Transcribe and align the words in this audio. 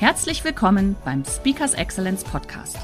Herzlich 0.00 0.44
willkommen 0.44 0.96
beim 1.04 1.26
Speakers 1.26 1.74
Excellence 1.74 2.24
Podcast. 2.24 2.78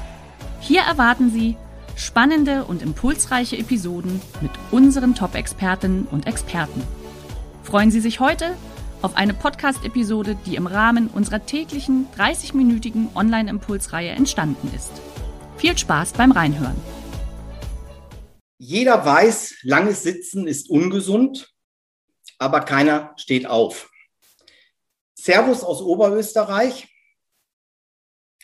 Hier 0.61 0.81
erwarten 0.81 1.31
Sie 1.31 1.57
spannende 1.95 2.63
und 2.63 2.83
impulsreiche 2.83 3.57
Episoden 3.57 4.21
mit 4.39 4.51
unseren 4.69 5.15
Top-Expertinnen 5.15 6.05
und 6.05 6.27
Experten. 6.27 6.83
Freuen 7.63 7.89
Sie 7.89 8.01
sich 8.01 8.19
heute 8.19 8.55
auf 9.01 9.15
eine 9.15 9.33
Podcast-Episode, 9.33 10.37
die 10.45 10.57
im 10.57 10.67
Rahmen 10.67 11.07
unserer 11.07 11.43
täglichen 11.43 12.05
30-minütigen 12.15 13.15
Online-Impulsreihe 13.15 14.11
entstanden 14.11 14.71
ist. 14.75 14.91
Viel 15.57 15.75
Spaß 15.75 16.13
beim 16.13 16.31
Reinhören. 16.31 16.79
Jeder 18.59 19.03
weiß, 19.03 19.55
langes 19.63 20.03
Sitzen 20.03 20.47
ist 20.47 20.69
ungesund, 20.69 21.51
aber 22.37 22.59
keiner 22.59 23.15
steht 23.17 23.47
auf. 23.47 23.89
Servus 25.15 25.63
aus 25.63 25.81
Oberösterreich. 25.81 26.87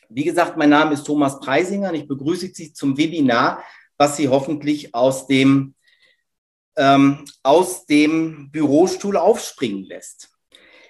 Wie 0.09 0.23
gesagt, 0.23 0.57
mein 0.57 0.69
Name 0.69 0.93
ist 0.93 1.03
Thomas 1.03 1.39
Preisinger 1.39 1.89
und 1.89 1.95
ich 1.95 2.07
begrüße 2.07 2.47
Sie 2.53 2.73
zum 2.73 2.97
Webinar, 2.97 3.63
was 3.97 4.17
Sie 4.17 4.29
hoffentlich 4.29 4.93
aus 4.93 5.27
dem, 5.27 5.75
ähm, 6.75 7.25
aus 7.43 7.85
dem 7.85 8.51
Bürostuhl 8.51 9.17
aufspringen 9.17 9.83
lässt. 9.83 10.29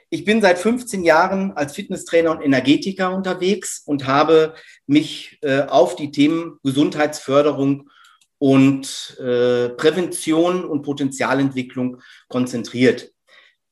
Ich 0.09 0.25
bin 0.25 0.41
seit 0.41 0.59
15 0.59 1.03
Jahren 1.03 1.53
als 1.53 1.73
Fitnesstrainer 1.73 2.31
und 2.31 2.41
Energetiker 2.41 3.15
unterwegs 3.15 3.81
und 3.85 4.05
habe 4.05 4.53
mich 4.85 5.39
äh, 5.41 5.61
auf 5.61 5.95
die 5.95 6.11
Themen 6.11 6.59
Gesundheitsförderung 6.63 7.89
und 8.38 9.17
äh, 9.19 9.69
Prävention 9.69 10.66
und 10.66 10.83
Potenzialentwicklung 10.83 12.01
konzentriert. 12.27 13.11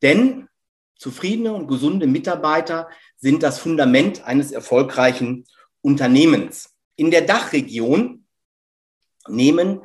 Denn 0.02 0.48
zufriedene 0.96 1.54
und 1.54 1.68
gesunde 1.68 2.08
Mitarbeiter 2.08 2.88
sind 3.22 3.44
das 3.44 3.60
Fundament 3.60 4.26
eines 4.26 4.52
erfolgreichen 4.52 5.46
Unternehmens. 5.82 6.76
In 6.96 7.12
der 7.12 7.22
Dachregion 7.22 8.26
nehmen 9.28 9.82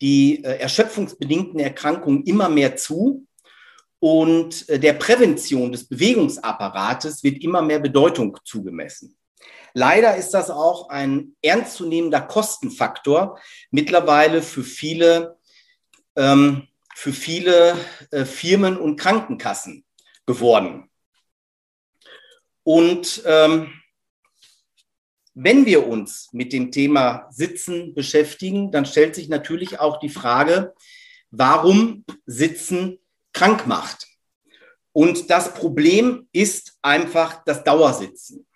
die 0.00 0.42
äh, 0.42 0.58
erschöpfungsbedingten 0.58 1.60
Erkrankungen 1.60 2.24
immer 2.24 2.48
mehr 2.48 2.76
zu 2.76 3.26
und 4.00 4.68
äh, 4.68 4.78
der 4.78 4.94
Prävention 4.94 5.72
des 5.72 5.88
Bewegungsapparates 5.88 7.22
wird 7.22 7.42
immer 7.42 7.62
mehr 7.62 7.80
Bedeutung 7.80 8.38
zugemessen. 8.44 9.16
Leider 9.74 10.16
ist 10.16 10.30
das 10.30 10.50
auch 10.50 10.88
ein 10.88 11.36
ernstzunehmender 11.42 12.22
Kostenfaktor 12.22 13.38
mittlerweile 13.70 14.42
für 14.42 14.64
viele, 14.64 15.36
ähm, 16.16 16.68
für 16.94 17.12
viele 17.12 17.76
äh, 18.10 18.24
Firmen 18.24 18.76
und 18.76 18.96
Krankenkassen 18.96 19.84
geworden. 20.26 20.88
Und 22.68 23.22
ähm, 23.24 23.72
wenn 25.32 25.64
wir 25.64 25.86
uns 25.86 26.28
mit 26.32 26.52
dem 26.52 26.70
Thema 26.70 27.26
Sitzen 27.30 27.94
beschäftigen, 27.94 28.70
dann 28.70 28.84
stellt 28.84 29.14
sich 29.14 29.30
natürlich 29.30 29.80
auch 29.80 29.98
die 30.00 30.10
Frage, 30.10 30.74
warum 31.30 32.04
Sitzen 32.26 32.98
krank 33.32 33.66
macht. 33.66 34.06
Und 34.92 35.30
das 35.30 35.54
Problem 35.54 36.28
ist 36.30 36.76
einfach 36.82 37.42
das 37.46 37.64
Dauersitzen. 37.64 38.46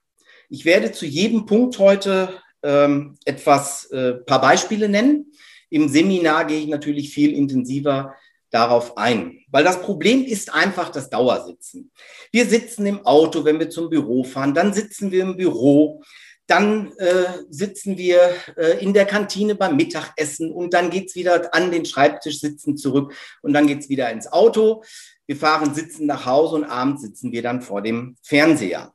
Ich 0.51 0.67
werde 0.67 0.93
zu 0.93 1.07
jedem 1.07 1.47
Punkt 1.47 1.79
heute 1.79 2.39
ähm, 2.63 3.17
etwas, 3.25 3.87
äh, 3.93 4.17
paar 4.27 4.43
Beispiele 4.43 4.91
nennen. 4.91 5.33
Im 5.71 5.89
Seminar 5.89 6.45
gehe 6.45 6.61
ich 6.61 6.69
natürlich 6.69 7.15
viel 7.15 7.33
intensiver 7.33 8.15
darauf 8.53 8.97
ein. 8.97 9.41
Weil 9.51 9.65
das 9.65 9.83
Problem 9.83 10.25
ist 10.25 10.55
einfach 10.55 10.91
das 10.91 11.11
Dauersitzen. 11.11 11.91
Wir 12.31 12.47
sitzen 12.47 12.87
im 12.87 13.05
Auto, 13.05 13.45
wenn 13.45 13.59
wir 13.59 13.71
zum 13.71 13.91
Büro 13.91 14.23
fahren, 14.23 14.55
dann 14.55 14.73
sitzen 14.73 15.11
wir 15.11 15.23
im 15.23 15.37
Büro, 15.37 16.03
dann 16.47 16.93
äh, 16.99 17.25
sitzen 17.49 17.97
wir 17.97 18.35
äh, 18.57 18.83
in 18.85 18.93
der 18.93 19.07
Kantine 19.07 19.55
beim 19.55 19.77
Mittagessen 19.77 20.53
und 20.53 20.75
dann 20.75 20.91
geht's 20.91 21.15
wieder 21.15 21.55
an 21.55 21.71
den 21.71 21.87
Schreibtisch 21.87 22.41
sitzen 22.41 22.77
zurück 22.77 23.15
und 23.43 23.55
dann 23.55 23.67
geht's 23.67 23.89
wieder 23.89 24.11
ins 24.11 24.31
Auto. 24.31 24.83
Wir 25.27 25.37
fahren 25.37 25.75
sitzen 25.75 26.07
nach 26.07 26.27
Hause 26.27 26.57
und 26.57 26.65
abends 26.65 27.03
sitzen 27.03 27.33
wir 27.33 27.43
dann 27.43 27.63
vor 27.63 27.81
dem 27.81 28.17
Fernseher. 28.23 28.93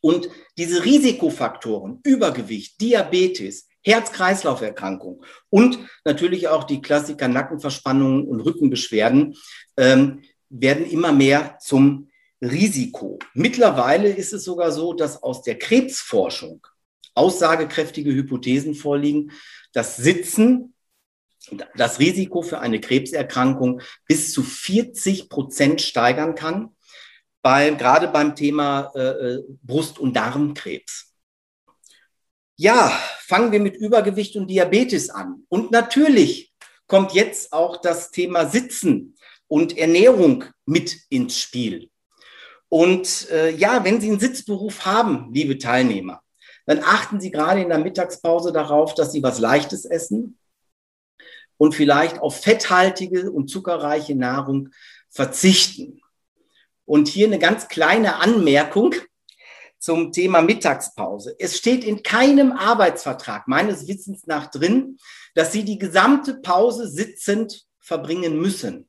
Und 0.00 0.28
diese 0.56 0.84
Risikofaktoren, 0.84 2.00
Übergewicht, 2.04 2.80
Diabetes, 2.80 3.68
Herz-Kreislauf-Erkrankung 3.84 5.24
und 5.50 5.78
natürlich 6.04 6.48
auch 6.48 6.64
die 6.64 6.80
Klassiker 6.80 7.28
Nackenverspannungen 7.28 8.26
und 8.26 8.40
Rückenbeschwerden 8.40 9.36
ähm, 9.76 10.22
werden 10.48 10.88
immer 10.88 11.12
mehr 11.12 11.58
zum 11.60 12.08
Risiko. 12.40 13.18
Mittlerweile 13.34 14.08
ist 14.08 14.32
es 14.32 14.44
sogar 14.44 14.72
so, 14.72 14.92
dass 14.92 15.22
aus 15.22 15.42
der 15.42 15.58
Krebsforschung 15.58 16.66
aussagekräftige 17.14 18.12
Hypothesen 18.12 18.74
vorliegen, 18.74 19.32
dass 19.72 19.96
Sitzen 19.96 20.74
das 21.76 21.98
Risiko 21.98 22.42
für 22.42 22.60
eine 22.60 22.80
Krebserkrankung 22.80 23.80
bis 24.06 24.32
zu 24.32 24.42
40 24.42 25.28
Prozent 25.28 25.82
steigern 25.82 26.34
kann, 26.34 26.70
bei, 27.42 27.70
gerade 27.70 28.08
beim 28.08 28.36
Thema 28.36 28.92
äh, 28.94 29.00
äh 29.00 29.42
Brust- 29.62 29.98
und 29.98 30.14
Darmkrebs. 30.14 31.11
Ja, 32.62 32.96
fangen 33.18 33.50
wir 33.50 33.58
mit 33.58 33.74
Übergewicht 33.74 34.36
und 34.36 34.46
Diabetes 34.46 35.10
an. 35.10 35.42
Und 35.48 35.72
natürlich 35.72 36.54
kommt 36.86 37.12
jetzt 37.12 37.52
auch 37.52 37.78
das 37.80 38.12
Thema 38.12 38.46
Sitzen 38.46 39.16
und 39.48 39.76
Ernährung 39.76 40.44
mit 40.64 40.96
ins 41.08 41.36
Spiel. 41.40 41.90
Und 42.68 43.28
äh, 43.32 43.50
ja, 43.50 43.84
wenn 43.84 44.00
Sie 44.00 44.08
einen 44.08 44.20
Sitzberuf 44.20 44.86
haben, 44.86 45.34
liebe 45.34 45.58
Teilnehmer, 45.58 46.22
dann 46.64 46.78
achten 46.84 47.20
Sie 47.20 47.32
gerade 47.32 47.62
in 47.62 47.68
der 47.68 47.80
Mittagspause 47.80 48.52
darauf, 48.52 48.94
dass 48.94 49.10
Sie 49.10 49.24
was 49.24 49.40
Leichtes 49.40 49.84
essen 49.84 50.38
und 51.56 51.74
vielleicht 51.74 52.20
auf 52.20 52.42
fetthaltige 52.42 53.32
und 53.32 53.48
zuckerreiche 53.48 54.14
Nahrung 54.14 54.68
verzichten. 55.10 56.00
Und 56.84 57.08
hier 57.08 57.26
eine 57.26 57.40
ganz 57.40 57.66
kleine 57.66 58.20
Anmerkung 58.20 58.94
zum 59.82 60.12
Thema 60.12 60.42
Mittagspause. 60.42 61.34
Es 61.40 61.58
steht 61.58 61.82
in 61.82 62.04
keinem 62.04 62.52
Arbeitsvertrag 62.52 63.48
meines 63.48 63.88
Wissens 63.88 64.28
nach 64.28 64.46
drin, 64.46 64.96
dass 65.34 65.50
Sie 65.50 65.64
die 65.64 65.76
gesamte 65.76 66.34
Pause 66.34 66.86
sitzend 66.86 67.66
verbringen 67.80 68.40
müssen. 68.40 68.88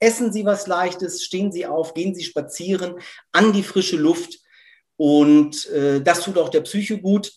Essen 0.00 0.32
Sie 0.32 0.44
was 0.44 0.66
Leichtes, 0.66 1.22
stehen 1.22 1.52
Sie 1.52 1.64
auf, 1.64 1.94
gehen 1.94 2.16
Sie 2.16 2.24
spazieren 2.24 2.96
an 3.30 3.52
die 3.52 3.62
frische 3.62 3.96
Luft 3.96 4.40
und 4.96 5.66
äh, 5.66 6.00
das 6.02 6.22
tut 6.22 6.38
auch 6.38 6.48
der 6.48 6.62
Psyche 6.62 7.00
gut. 7.00 7.32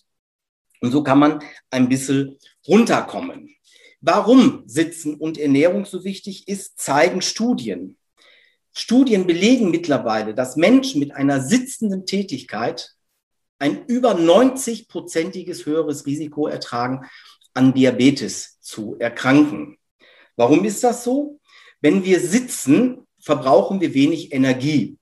Und 0.82 0.92
so 0.92 1.04
kann 1.04 1.20
man 1.20 1.44
ein 1.70 1.88
bisschen 1.90 2.40
runterkommen. 2.68 3.56
Warum 4.02 4.64
Sitzen 4.66 5.14
und 5.14 5.38
Ernährung 5.38 5.86
so 5.86 6.04
wichtig 6.04 6.48
ist, 6.48 6.80
zeigen 6.80 7.22
Studien. 7.22 7.98
Studien 8.74 9.28
belegen 9.28 9.72
mittlerweile, 9.72 10.34
dass 10.34 10.56
Menschen 10.56 11.00
mit 11.00 11.16
einer 11.16 11.42
sitzenden 11.42 12.06
Tätigkeit 12.06 12.96
ein 13.60 13.86
über 13.86 14.16
90-prozentiges 14.16 15.66
höheres 15.66 16.06
Risiko 16.06 16.48
ertragen, 16.48 17.06
an 17.54 17.74
Diabetes 17.74 18.60
zu 18.62 18.98
erkranken. 19.00 19.78
Warum 20.36 20.66
ist 20.66 20.84
das 20.84 21.04
so? 21.04 21.40
Wenn 21.82 22.04
wir 22.04 22.20
sitzen, 22.20 23.08
verbrauchen 23.22 23.80
wir 23.80 23.94
wenig 23.94 24.34
Energie. 24.34 24.98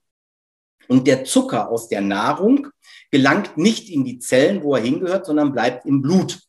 Und 0.87 1.07
der 1.07 1.23
Zucker 1.23 1.69
aus 1.69 1.87
der 1.87 2.01
Nahrung 2.01 2.67
gelangt 3.11 3.57
nicht 3.57 3.89
in 3.89 4.03
die 4.03 4.19
Zellen, 4.19 4.63
wo 4.63 4.75
er 4.75 4.81
hingehört, 4.81 5.25
sondern 5.25 5.53
bleibt 5.53 5.85
im 5.85 6.01
Blut. 6.01 6.41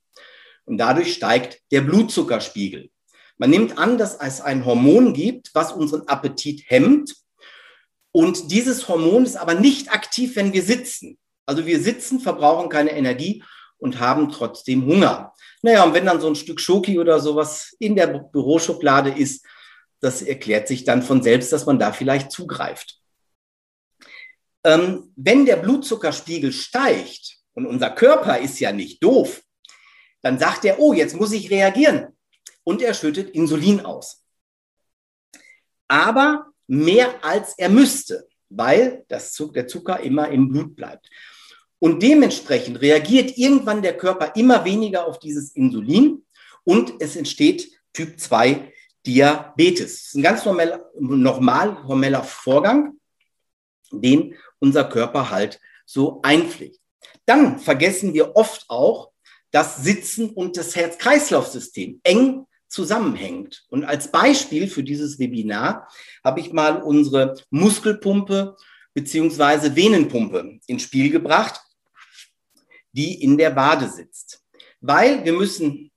Und 0.64 0.78
dadurch 0.78 1.14
steigt 1.14 1.60
der 1.70 1.82
Blutzuckerspiegel. 1.82 2.90
Man 3.38 3.50
nimmt 3.50 3.78
an, 3.78 3.98
dass 3.98 4.14
es 4.14 4.40
ein 4.40 4.64
Hormon 4.64 5.14
gibt, 5.14 5.50
was 5.54 5.72
unseren 5.72 6.06
Appetit 6.08 6.64
hemmt. 6.66 7.14
Und 8.12 8.50
dieses 8.50 8.88
Hormon 8.88 9.24
ist 9.24 9.36
aber 9.36 9.54
nicht 9.54 9.92
aktiv, 9.92 10.36
wenn 10.36 10.52
wir 10.52 10.62
sitzen. 10.62 11.18
Also 11.46 11.66
wir 11.66 11.80
sitzen, 11.80 12.20
verbrauchen 12.20 12.68
keine 12.68 12.92
Energie 12.92 13.42
und 13.78 13.98
haben 13.98 14.30
trotzdem 14.30 14.86
Hunger. 14.86 15.34
Naja, 15.62 15.84
und 15.84 15.94
wenn 15.94 16.06
dann 16.06 16.20
so 16.20 16.28
ein 16.28 16.36
Stück 16.36 16.60
Schoki 16.60 16.98
oder 16.98 17.20
sowas 17.20 17.74
in 17.78 17.96
der 17.96 18.06
Büroschublade 18.06 19.10
ist, 19.10 19.44
das 20.00 20.22
erklärt 20.22 20.68
sich 20.68 20.84
dann 20.84 21.02
von 21.02 21.22
selbst, 21.22 21.52
dass 21.52 21.66
man 21.66 21.78
da 21.78 21.92
vielleicht 21.92 22.30
zugreift. 22.32 23.00
Ähm, 24.64 25.12
wenn 25.16 25.46
der 25.46 25.56
Blutzuckerspiegel 25.56 26.52
steigt 26.52 27.38
und 27.54 27.66
unser 27.66 27.90
Körper 27.90 28.38
ist 28.38 28.60
ja 28.60 28.72
nicht 28.72 29.02
doof, 29.02 29.42
dann 30.22 30.38
sagt 30.38 30.64
er, 30.64 30.78
oh, 30.78 30.92
jetzt 30.92 31.16
muss 31.16 31.32
ich 31.32 31.50
reagieren. 31.50 32.11
Und 32.64 32.82
er 32.82 32.94
schüttet 32.94 33.30
Insulin 33.30 33.80
aus. 33.80 34.24
Aber 35.88 36.52
mehr 36.66 37.24
als 37.24 37.54
er 37.58 37.68
müsste, 37.68 38.26
weil 38.48 39.04
das, 39.08 39.34
der 39.54 39.66
Zucker 39.66 40.00
immer 40.00 40.28
im 40.28 40.48
Blut 40.48 40.76
bleibt. 40.76 41.08
Und 41.78 42.02
dementsprechend 42.02 42.80
reagiert 42.80 43.36
irgendwann 43.36 43.82
der 43.82 43.96
Körper 43.96 44.36
immer 44.36 44.64
weniger 44.64 45.06
auf 45.06 45.18
dieses 45.18 45.50
Insulin 45.50 46.24
und 46.64 46.94
es 47.00 47.16
entsteht 47.16 47.72
Typ 47.92 48.20
2 48.20 48.72
Diabetes. 49.04 49.94
Das 49.94 50.02
ist 50.04 50.14
ein 50.14 50.22
ganz 50.22 50.44
normal, 50.44 50.84
normal 50.98 51.82
hormeller 51.84 52.22
Vorgang, 52.22 52.98
den 53.90 54.36
unser 54.60 54.84
Körper 54.84 55.30
halt 55.30 55.60
so 55.84 56.20
einpflegt. 56.22 56.78
Dann 57.26 57.58
vergessen 57.58 58.14
wir 58.14 58.36
oft 58.36 58.64
auch, 58.68 59.10
dass 59.50 59.82
Sitzen 59.82 60.30
und 60.30 60.56
das 60.56 60.76
Herz-Kreislauf-System 60.76 62.00
eng 62.04 62.46
zusammenhängt. 62.72 63.64
Und 63.68 63.84
als 63.84 64.10
Beispiel 64.10 64.66
für 64.66 64.82
dieses 64.82 65.18
Webinar 65.18 65.88
habe 66.24 66.40
ich 66.40 66.52
mal 66.52 66.82
unsere 66.82 67.36
Muskelpumpe 67.50 68.56
beziehungsweise 68.94 69.76
Venenpumpe 69.76 70.58
ins 70.66 70.82
Spiel 70.82 71.10
gebracht, 71.10 71.60
die 72.92 73.22
in 73.22 73.36
der 73.36 73.54
Wade 73.56 73.88
sitzt. 73.88 74.42
Weil 74.80 75.24
wir 75.24 75.32
müssen 75.34 75.90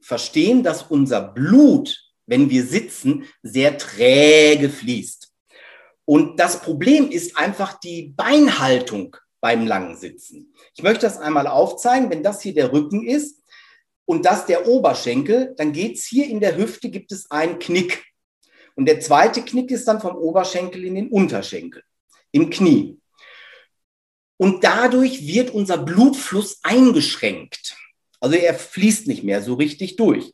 verstehen, 0.00 0.62
dass 0.62 0.82
unser 0.82 1.20
Blut, 1.20 1.98
wenn 2.26 2.50
wir 2.50 2.64
sitzen, 2.64 3.24
sehr 3.42 3.76
träge 3.78 4.70
fließt. 4.70 5.32
Und 6.04 6.40
das 6.40 6.60
Problem 6.62 7.10
ist 7.10 7.36
einfach 7.36 7.78
die 7.80 8.14
Beinhaltung 8.16 9.16
beim 9.40 9.66
langen 9.66 9.96
Sitzen. 9.96 10.54
Ich 10.74 10.82
möchte 10.82 11.06
das 11.06 11.18
einmal 11.18 11.46
aufzeigen. 11.46 12.10
Wenn 12.10 12.22
das 12.22 12.40
hier 12.42 12.54
der 12.54 12.72
Rücken 12.72 13.06
ist 13.06 13.37
und 14.08 14.24
das 14.24 14.46
der 14.46 14.66
Oberschenkel, 14.66 15.54
dann 15.58 15.74
geht 15.74 15.96
es 15.96 16.06
hier 16.06 16.26
in 16.26 16.40
der 16.40 16.56
Hüfte, 16.56 16.88
gibt 16.88 17.12
es 17.12 17.30
einen 17.30 17.58
Knick. 17.58 18.06
Und 18.74 18.86
der 18.86 19.00
zweite 19.00 19.42
Knick 19.42 19.70
ist 19.70 19.86
dann 19.86 20.00
vom 20.00 20.16
Oberschenkel 20.16 20.82
in 20.82 20.94
den 20.94 21.08
Unterschenkel, 21.08 21.82
im 22.32 22.48
Knie. 22.48 22.98
Und 24.38 24.64
dadurch 24.64 25.26
wird 25.26 25.50
unser 25.50 25.76
Blutfluss 25.76 26.58
eingeschränkt. 26.62 27.76
Also 28.18 28.36
er 28.36 28.54
fließt 28.54 29.08
nicht 29.08 29.24
mehr 29.24 29.42
so 29.42 29.54
richtig 29.54 29.96
durch. 29.96 30.32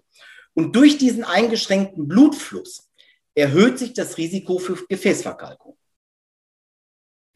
Und 0.54 0.76
durch 0.76 0.96
diesen 0.96 1.24
eingeschränkten 1.24 2.06
Blutfluss 2.06 2.88
erhöht 3.34 3.80
sich 3.80 3.92
das 3.92 4.18
Risiko 4.18 4.60
für 4.60 4.76
Gefäßverkalkung. 4.88 5.76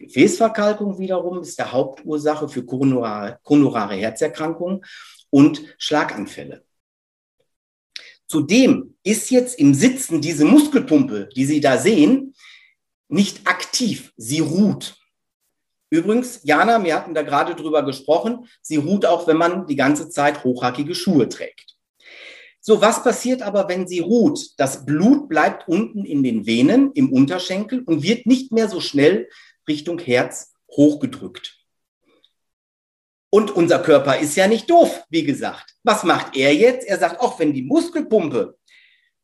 Gefäßverkalkung 0.08 0.98
wiederum 0.98 1.42
ist 1.42 1.58
der 1.58 1.70
Hauptursache 1.70 2.48
für 2.48 2.64
koronare, 2.64 3.38
koronare 3.42 3.94
Herzerkrankungen 3.94 4.82
und 5.28 5.62
Schlaganfälle. 5.76 6.64
Zudem 8.26 8.96
ist 9.02 9.30
jetzt 9.30 9.58
im 9.58 9.74
Sitzen 9.74 10.22
diese 10.22 10.46
Muskelpumpe, 10.46 11.28
die 11.36 11.44
Sie 11.44 11.60
da 11.60 11.76
sehen, 11.76 12.34
nicht 13.08 13.46
aktiv. 13.46 14.12
Sie 14.16 14.40
ruht. 14.40 14.96
Übrigens, 15.90 16.40
Jana, 16.42 16.82
wir 16.82 16.94
hatten 16.94 17.14
da 17.14 17.22
gerade 17.22 17.54
drüber 17.54 17.82
gesprochen, 17.82 18.46
sie 18.60 18.76
ruht 18.76 19.06
auch, 19.06 19.26
wenn 19.26 19.38
man 19.38 19.66
die 19.66 19.76
ganze 19.76 20.10
Zeit 20.10 20.44
hochhackige 20.44 20.94
Schuhe 20.94 21.28
trägt. 21.30 21.76
So, 22.60 22.82
was 22.82 23.02
passiert 23.02 23.40
aber, 23.40 23.68
wenn 23.68 23.86
sie 23.86 24.00
ruht? 24.00 24.58
Das 24.58 24.84
Blut 24.84 25.30
bleibt 25.30 25.68
unten 25.68 26.04
in 26.04 26.22
den 26.22 26.44
Venen 26.44 26.92
im 26.92 27.10
Unterschenkel 27.10 27.82
und 27.84 28.02
wird 28.02 28.26
nicht 28.26 28.52
mehr 28.52 28.68
so 28.68 28.80
schnell 28.80 29.28
Richtung 29.68 29.98
Herz 29.98 30.54
hochgedrückt. 30.70 31.58
Und 33.30 33.50
unser 33.50 33.78
Körper 33.80 34.18
ist 34.18 34.36
ja 34.36 34.48
nicht 34.48 34.70
doof, 34.70 35.04
wie 35.10 35.24
gesagt. 35.24 35.74
Was 35.82 36.02
macht 36.02 36.36
er 36.36 36.54
jetzt? 36.54 36.86
Er 36.86 36.98
sagt, 36.98 37.20
auch 37.20 37.38
wenn 37.38 37.52
die 37.52 37.62
Muskelpumpe 37.62 38.58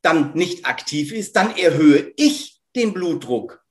dann 0.03 0.35
nicht 0.35 0.67
aktiv 0.67 1.13
ist, 1.13 1.35
dann 1.37 1.57
erhöhe 1.57 2.13
ich 2.17 2.61
den 2.77 2.93
Blutdruck. 2.93 3.65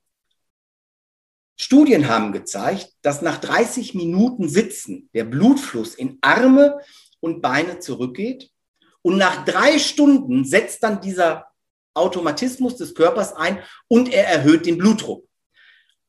Studien 1.56 2.08
haben 2.08 2.32
gezeigt, 2.32 2.94
dass 3.04 3.22
nach 3.22 3.38
30 3.38 3.94
Minuten 3.94 4.50
Sitzen 4.50 5.10
der 5.14 5.24
Blutfluss 5.24 5.94
in 5.94 6.18
Arme 6.22 6.80
und 7.20 7.42
Beine 7.42 7.80
zurückgeht. 7.80 8.50
Und 9.04 9.18
nach 9.18 9.46
drei 9.46 9.78
Stunden 9.78 10.46
setzt 10.46 10.82
dann 10.82 11.00
dieser 11.00 11.48
Automatismus 11.94 12.76
des 12.78 12.96
Körpers 12.96 13.34
ein 13.34 13.62
und 13.88 14.12
er 14.12 14.28
erhöht 14.28 14.66
den 14.66 14.80
Blutdruck. 14.80 15.28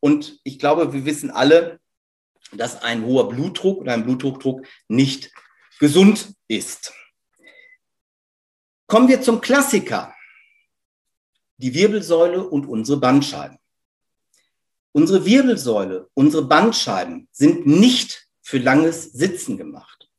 Und 0.05 0.39
ich 0.45 0.59
glaube, 0.59 0.93
wir 0.93 1.07
wissen 1.07 1.31
alle, 1.31 1.81
dass 2.53 2.83
ein 2.83 3.07
hoher 3.07 3.27
Blutdruck 3.27 3.79
oder 3.79 3.95
ein 3.95 4.05
Bluthochdruck 4.05 4.67
nicht 4.87 5.33
gesund 5.81 6.35
ist. 6.47 6.93
Kommen 8.87 9.09
wir 9.09 9.23
zum 9.23 9.41
Klassiker. 9.41 10.15
Die 11.57 11.73
Wirbelsäule 11.73 12.47
und 12.47 12.67
unsere 12.67 13.01
Bandscheiben. 13.01 13.57
Unsere 14.93 15.25
Wirbelsäule, 15.25 16.11
unsere 16.13 16.45
Bandscheiben 16.45 17.27
sind 17.33 17.67
nicht 17.67 18.29
für 18.43 18.59
langes 18.59 19.05
Sitzen 19.05 19.57
gemacht. 19.57 20.11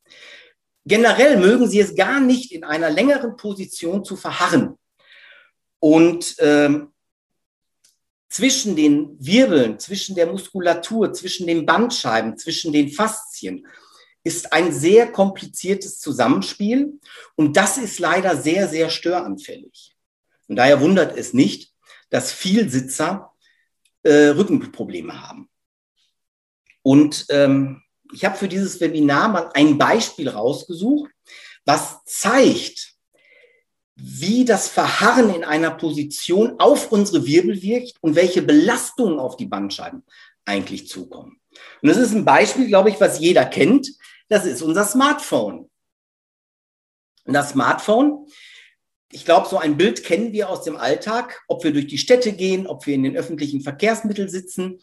Generell 0.84 1.38
mögen 1.38 1.68
sie 1.68 1.78
es 1.78 1.94
gar 1.94 2.18
nicht 2.18 2.50
in 2.50 2.64
einer 2.64 2.90
längeren 2.90 3.36
Position 3.36 4.04
zu 4.04 4.16
verharren. 4.16 4.76
Und 5.78 6.34
ähm, 6.40 6.92
zwischen 8.28 8.76
den 8.76 9.16
Wirbeln, 9.18 9.78
zwischen 9.78 10.16
der 10.16 10.26
Muskulatur, 10.26 11.12
zwischen 11.12 11.46
den 11.46 11.64
Bandscheiben, 11.64 12.36
zwischen 12.36 12.72
den 12.72 12.90
Faszien 12.90 13.66
ist 14.26 14.52
ein 14.52 14.72
sehr 14.72 15.12
kompliziertes 15.12 16.00
Zusammenspiel 16.00 16.98
und 17.36 17.56
das 17.56 17.78
ist 17.78 18.00
leider 18.00 18.36
sehr, 18.36 18.66
sehr 18.66 18.90
störanfällig. 18.90 19.94
Und 20.48 20.56
daher 20.56 20.80
wundert 20.80 21.16
es 21.16 21.32
nicht, 21.32 21.72
dass 22.10 22.32
Vielsitzer 22.32 23.32
äh, 24.02 24.28
Rückenprobleme 24.30 25.22
haben. 25.22 25.48
Und 26.82 27.26
ähm, 27.28 27.84
ich 28.12 28.24
habe 28.24 28.36
für 28.36 28.48
dieses 28.48 28.80
Webinar 28.80 29.28
mal 29.28 29.50
ein 29.54 29.78
Beispiel 29.78 30.28
rausgesucht, 30.28 31.12
was 31.64 32.04
zeigt, 32.04 32.95
wie 33.96 34.44
das 34.44 34.68
Verharren 34.68 35.34
in 35.34 35.42
einer 35.42 35.70
Position 35.70 36.60
auf 36.60 36.92
unsere 36.92 37.26
Wirbel 37.26 37.62
wirkt 37.62 37.94
und 38.02 38.14
welche 38.14 38.42
Belastungen 38.42 39.18
auf 39.18 39.36
die 39.36 39.46
Bandscheiben 39.46 40.04
eigentlich 40.44 40.86
zukommen. 40.86 41.40
Und 41.80 41.88
das 41.88 41.96
ist 41.96 42.12
ein 42.12 42.26
Beispiel, 42.26 42.68
glaube 42.68 42.90
ich, 42.90 43.00
was 43.00 43.18
jeder 43.18 43.46
kennt. 43.46 43.88
Das 44.28 44.44
ist 44.44 44.60
unser 44.60 44.84
Smartphone. 44.84 45.70
Und 47.24 47.32
das 47.32 47.50
Smartphone, 47.50 48.26
ich 49.10 49.24
glaube, 49.24 49.48
so 49.48 49.56
ein 49.56 49.78
Bild 49.78 50.04
kennen 50.04 50.32
wir 50.32 50.50
aus 50.50 50.62
dem 50.62 50.76
Alltag, 50.76 51.42
ob 51.48 51.64
wir 51.64 51.72
durch 51.72 51.86
die 51.86 51.98
Städte 51.98 52.32
gehen, 52.32 52.66
ob 52.66 52.86
wir 52.86 52.94
in 52.94 53.02
den 53.02 53.16
öffentlichen 53.16 53.62
Verkehrsmitteln 53.62 54.28
sitzen. 54.28 54.80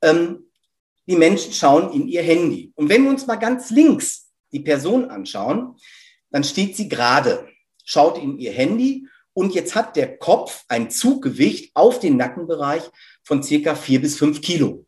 Ähm, 0.00 0.50
die 1.06 1.16
Menschen 1.16 1.52
schauen 1.52 1.92
in 1.92 2.08
ihr 2.08 2.22
Handy. 2.22 2.72
Und 2.74 2.88
wenn 2.88 3.04
wir 3.04 3.10
uns 3.10 3.26
mal 3.26 3.36
ganz 3.36 3.70
links 3.70 4.30
die 4.52 4.60
Person 4.60 5.10
anschauen, 5.10 5.76
dann 6.30 6.42
steht 6.42 6.74
sie 6.74 6.88
gerade 6.88 7.46
schaut 7.86 8.18
in 8.18 8.38
ihr 8.38 8.52
Handy 8.52 9.08
und 9.32 9.54
jetzt 9.54 9.74
hat 9.74 9.96
der 9.96 10.18
Kopf 10.18 10.64
ein 10.68 10.90
Zuggewicht 10.90 11.70
auf 11.74 12.00
den 12.00 12.18
Nackenbereich 12.18 12.82
von 13.22 13.42
circa 13.42 13.74
vier 13.74 14.02
bis 14.02 14.18
fünf 14.18 14.42
Kilo. 14.42 14.84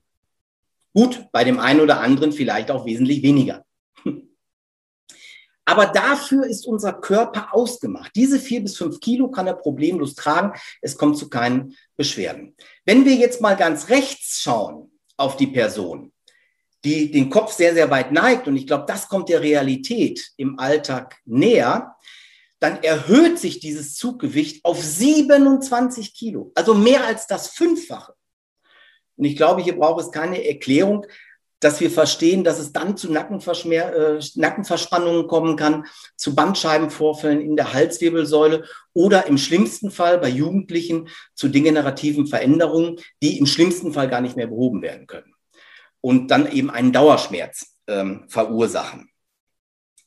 Gut, 0.95 1.27
bei 1.33 1.45
dem 1.45 1.59
einen 1.59 1.81
oder 1.81 2.01
anderen 2.01 2.33
vielleicht 2.33 2.71
auch 2.71 2.85
wesentlich 2.85 3.23
weniger. 3.23 3.65
Aber 5.65 5.87
dafür 5.87 6.47
ist 6.47 6.67
unser 6.67 6.95
Körper 6.95 7.55
ausgemacht. 7.55 8.11
Diese 8.17 8.41
vier 8.41 8.63
bis 8.63 8.77
fünf 8.77 9.01
Kilo 9.01 9.31
kann 9.31 9.47
er 9.47 9.55
problemlos 9.55 10.15
tragen. 10.15 10.59
Es 10.81 10.97
kommt 10.97 11.19
zu 11.19 11.29
keinen 11.29 11.77
Beschwerden. 11.97 12.57
Wenn 12.85 13.05
wir 13.05 13.15
jetzt 13.15 13.41
mal 13.41 13.55
ganz 13.55 13.91
rechts 13.91 14.41
schauen 14.41 14.91
auf 15.19 15.37
die 15.37 15.49
Person, 15.49 16.13
die 16.85 17.11
den 17.11 17.29
Kopf 17.29 17.53
sehr, 17.53 17.75
sehr 17.75 17.91
weit 17.91 18.13
neigt, 18.13 18.49
und 18.49 18.57
ich 18.57 18.67
glaube, 18.67 18.87
das 18.89 19.09
kommt 19.09 19.29
der 19.29 19.43
Realität 19.43 20.33
im 20.39 20.59
Alltag 20.59 21.19
näher, 21.27 21.97
dann 22.61 22.83
erhöht 22.83 23.39
sich 23.39 23.61
dieses 23.61 23.95
Zuggewicht 23.95 24.65
auf 24.65 24.83
27 24.83 26.15
Kilo, 26.15 26.53
also 26.55 26.75
mehr 26.75 27.05
als 27.05 27.27
das 27.27 27.49
Fünffache. 27.49 28.15
Und 29.17 29.25
ich 29.25 29.37
glaube, 29.37 29.63
hier 29.63 29.77
braucht 29.77 30.01
es 30.01 30.11
keine 30.11 30.47
Erklärung, 30.47 31.07
dass 31.61 31.81
wir 31.81 31.91
verstehen, 31.91 32.45
dass 32.45 32.59
es 32.59 32.73
dann 32.73 32.97
zu 32.97 33.09
äh, 33.13 34.21
Nackenverspannungen 34.35 35.27
kommen 35.27 35.57
kann, 35.57 35.87
zu 36.17 36.35
Bandscheibenvorfällen 36.35 37.41
in 37.41 37.57
der 37.57 37.73
Halswirbelsäule 37.73 38.65
oder 38.93 39.27
im 39.27 39.39
schlimmsten 39.39 39.91
Fall 39.91 40.19
bei 40.19 40.29
Jugendlichen 40.29 41.09
zu 41.35 41.49
degenerativen 41.49 42.27
Veränderungen, 42.27 43.01
die 43.23 43.39
im 43.39 43.47
schlimmsten 43.47 43.93
Fall 43.93 44.09
gar 44.09 44.21
nicht 44.21 44.37
mehr 44.37 44.47
behoben 44.47 44.83
werden 44.83 45.07
können 45.09 45.35
und 46.01 46.31
dann 46.31 46.51
eben 46.51 46.71
einen 46.71 46.93
Dauerschmerz 46.93 47.77
ähm, 47.89 48.25
verursachen. 48.29 49.08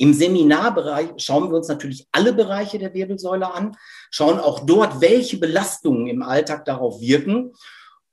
Im 0.02 0.16
Seminarbereich 0.16 1.10
schauen 1.18 1.52
wir 1.52 1.58
uns 1.58 1.68
natürlich 1.68 2.08
alle 2.12 2.34
Bereiche 2.34 2.80
der 2.80 2.96
Wirbelsäule 2.96 3.54
an, 3.54 3.78
schauen 4.10 4.40
auch 4.40 4.66
dort, 4.66 5.00
welche 5.00 5.38
Belastungen 5.38 6.08
im 6.08 6.24
Alltag 6.24 6.66
darauf 6.66 7.00
wirken. 7.00 7.54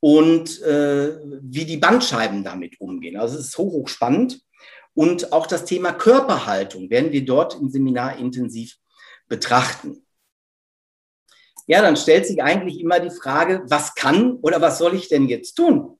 und 0.01 0.61
äh, 0.63 1.17
wie 1.41 1.65
die 1.65 1.79
Bandscheiben 1.79 2.45
damit 2.45 2.79
umgehen. 2.79 3.17
Also 3.17 3.39
es 3.39 3.49
ist 3.49 3.59
hoch, 3.59 3.73
hoch 3.73 3.89
spannend. 3.89 4.41
Und 4.95 5.33
auch 5.33 5.47
das 5.47 5.65
Thema 5.65 5.93
Körperhaltung 5.93 6.91
werden 6.91 7.11
wir 7.11 7.25
dort 7.25 7.59
im 7.59 7.71
Seminar 7.71 8.19
intensiv 8.19 8.77
betrachten. 9.27 10.07
Ja, 11.67 11.81
dann 11.81 11.97
stellt 11.97 12.27
sich 12.27 12.43
eigentlich 12.43 12.81
immer 12.81 13.01
die 13.01 13.11
Frage, 13.11 13.63
was 13.67 13.95
kann 13.95 14.35
oder 14.43 14.61
was 14.61 14.79
soll 14.79 14.95
ich 14.95 15.09
denn 15.09 15.27
jetzt 15.27 15.55
tun? 15.55 15.98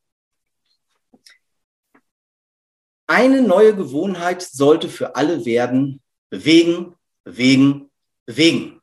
Eine 3.11 3.41
neue 3.41 3.75
Gewohnheit 3.75 4.43
sollte 4.43 4.91
für 4.91 5.17
alle 5.17 5.47
werden, 5.47 6.03
bewegen, 6.29 6.95
bewegen, 7.25 7.91
bewegen. 8.27 8.83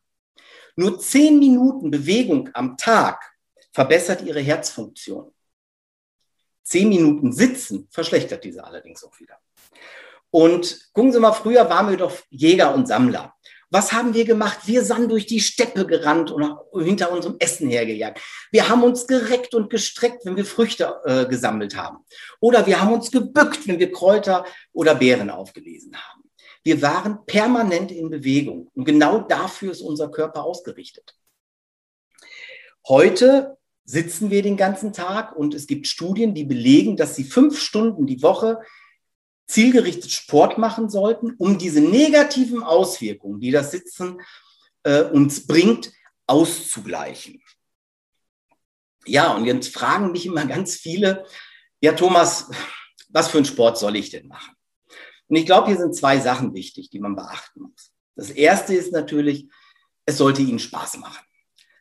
Nur 0.76 1.00
zehn 1.00 1.38
Minuten 1.38 1.92
Bewegung 1.92 2.50
am 2.54 2.76
Tag 2.76 3.24
verbessert 3.72 4.24
ihre 4.24 4.42
Herzfunktion. 4.42 5.32
Zehn 6.64 6.90
Minuten 6.90 7.34
Sitzen 7.34 7.88
verschlechtert 7.92 8.44
diese 8.44 8.64
allerdings 8.64 9.04
auch 9.04 9.20
wieder. 9.20 9.38
Und 10.32 10.90
gucken 10.94 11.14
Sie 11.14 11.20
mal, 11.20 11.34
früher 11.34 11.70
waren 11.70 11.92
wir 11.92 11.98
doch 11.98 12.18
Jäger 12.30 12.74
und 12.74 12.88
Sammler. 12.88 13.35
Was 13.72 13.94
haben 13.94 14.14
wir 14.14 14.26
gemacht? 14.26 14.60
Wir 14.66 14.84
sind 14.84 15.10
durch 15.10 15.26
die 15.26 15.40
Steppe 15.40 15.86
gerannt 15.86 16.32
und 16.32 16.58
hinter 16.84 17.12
unserem 17.12 17.36
Essen 17.40 17.70
hergejagt. 17.70 18.22
Wir 18.52 18.70
haben 18.70 18.84
uns 18.84 19.08
gereckt 19.08 19.56
und 19.56 19.70
gestreckt, 19.70 20.26
wenn 20.26 20.36
wir 20.36 20.46
Früchte 20.46 21.02
äh, 21.06 21.26
gesammelt 21.26 21.76
haben. 21.76 21.98
Oder 22.40 22.66
wir 22.68 22.82
haben 22.82 22.94
uns 22.94 23.12
gebückt, 23.12 23.68
wenn 23.68 23.80
wir 23.80 23.92
Kräuter 23.92 24.46
oder 24.72 24.96
Beeren 24.96 25.30
aufgelesen 25.30 25.96
haben. 25.96 26.24
Wir 26.64 26.82
waren 26.82 27.26
permanent 27.26 27.92
in 27.92 28.10
Bewegung. 28.10 28.70
Und 28.74 28.86
genau 28.86 29.20
dafür 29.20 29.72
ist 29.72 29.82
unser 29.82 30.10
Körper 30.10 30.44
ausgerichtet. 30.44 31.16
Heute 32.88 33.58
sitzen 33.84 34.32
wir 34.32 34.42
den 34.42 34.58
ganzen 34.58 34.94
Tag 34.94 35.36
und 35.36 35.54
es 35.54 35.68
gibt 35.68 35.88
Studien, 35.88 36.34
die 36.34 36.44
belegen, 36.44 36.98
dass 36.98 37.16
Sie 37.16 37.24
fünf 37.24 37.60
Stunden 37.60 38.08
die 38.08 38.22
Woche 38.22 38.60
zielgerichtet 39.48 40.12
Sport 40.12 40.58
machen 40.58 40.90
sollten, 40.90 41.36
um 41.38 41.58
diese 41.58 41.82
negativen 41.82 42.64
Auswirkungen, 42.64 43.40
die 43.40 43.52
das 43.52 43.72
Sitzen 43.72 44.22
äh, 44.84 45.04
uns 45.04 45.46
bringt, 45.46 45.92
auszugleichen. 46.28 47.42
Ja, 49.06 49.34
und 49.34 49.46
jetzt 49.46 49.74
fragen 49.74 50.12
mich 50.12 50.26
immer 50.26 50.46
ganz 50.46 50.76
viele, 50.76 51.26
ja 51.80 51.94
Thomas, 51.94 52.50
was 53.10 53.30
für 53.30 53.38
einen 53.38 53.46
Sport 53.46 53.78
soll 53.78 53.96
ich 53.96 54.10
denn 54.10 54.28
machen? 54.28 54.56
Und 55.28 55.36
ich 55.36 55.46
glaube, 55.46 55.68
hier 55.68 55.78
sind 55.78 55.96
zwei 55.96 56.20
Sachen 56.20 56.54
wichtig, 56.54 56.90
die 56.90 57.00
man 57.00 57.16
beachten 57.16 57.62
muss. 57.62 57.92
Das 58.16 58.32
erste 58.32 58.74
ist 58.74 58.92
natürlich, 58.92 59.50
es 60.06 60.18
sollte 60.18 60.42
Ihnen 60.42 60.60
Spaß 60.60 60.98
machen. 60.98 61.24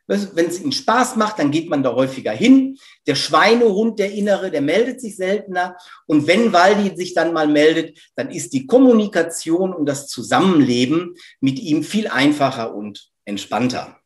Wenn 0.07 0.47
es 0.47 0.61
Ihnen 0.61 0.73
Spaß 0.73 1.17
macht, 1.17 1.39
dann 1.39 1.51
geht 1.51 1.71
man 1.71 1.83
da 1.83 1.95
häufiger 1.95 2.33
hin. 2.33 2.77
Der 3.07 3.15
Schweinehund, 3.15 3.99
der 3.99 4.13
Innere, 4.13 4.51
der 4.51 4.61
meldet 4.61 5.01
sich 5.01 5.17
seltener. 5.17 5.77
Und 6.07 6.27
wenn 6.27 6.53
Waldi 6.53 6.95
sich 6.97 7.15
dann 7.15 7.33
mal 7.33 7.49
meldet, 7.49 7.99
dann 8.15 8.31
ist 8.31 8.53
die 8.53 8.67
Kommunikation 8.67 9.73
und 9.73 9.87
das 9.87 10.07
Zusammenleben 10.09 11.15
mit 11.41 11.59
ihm 11.59 11.83
viel 11.83 12.09
einfacher 12.09 12.75
und 12.75 13.11
entspannter. 13.25 13.99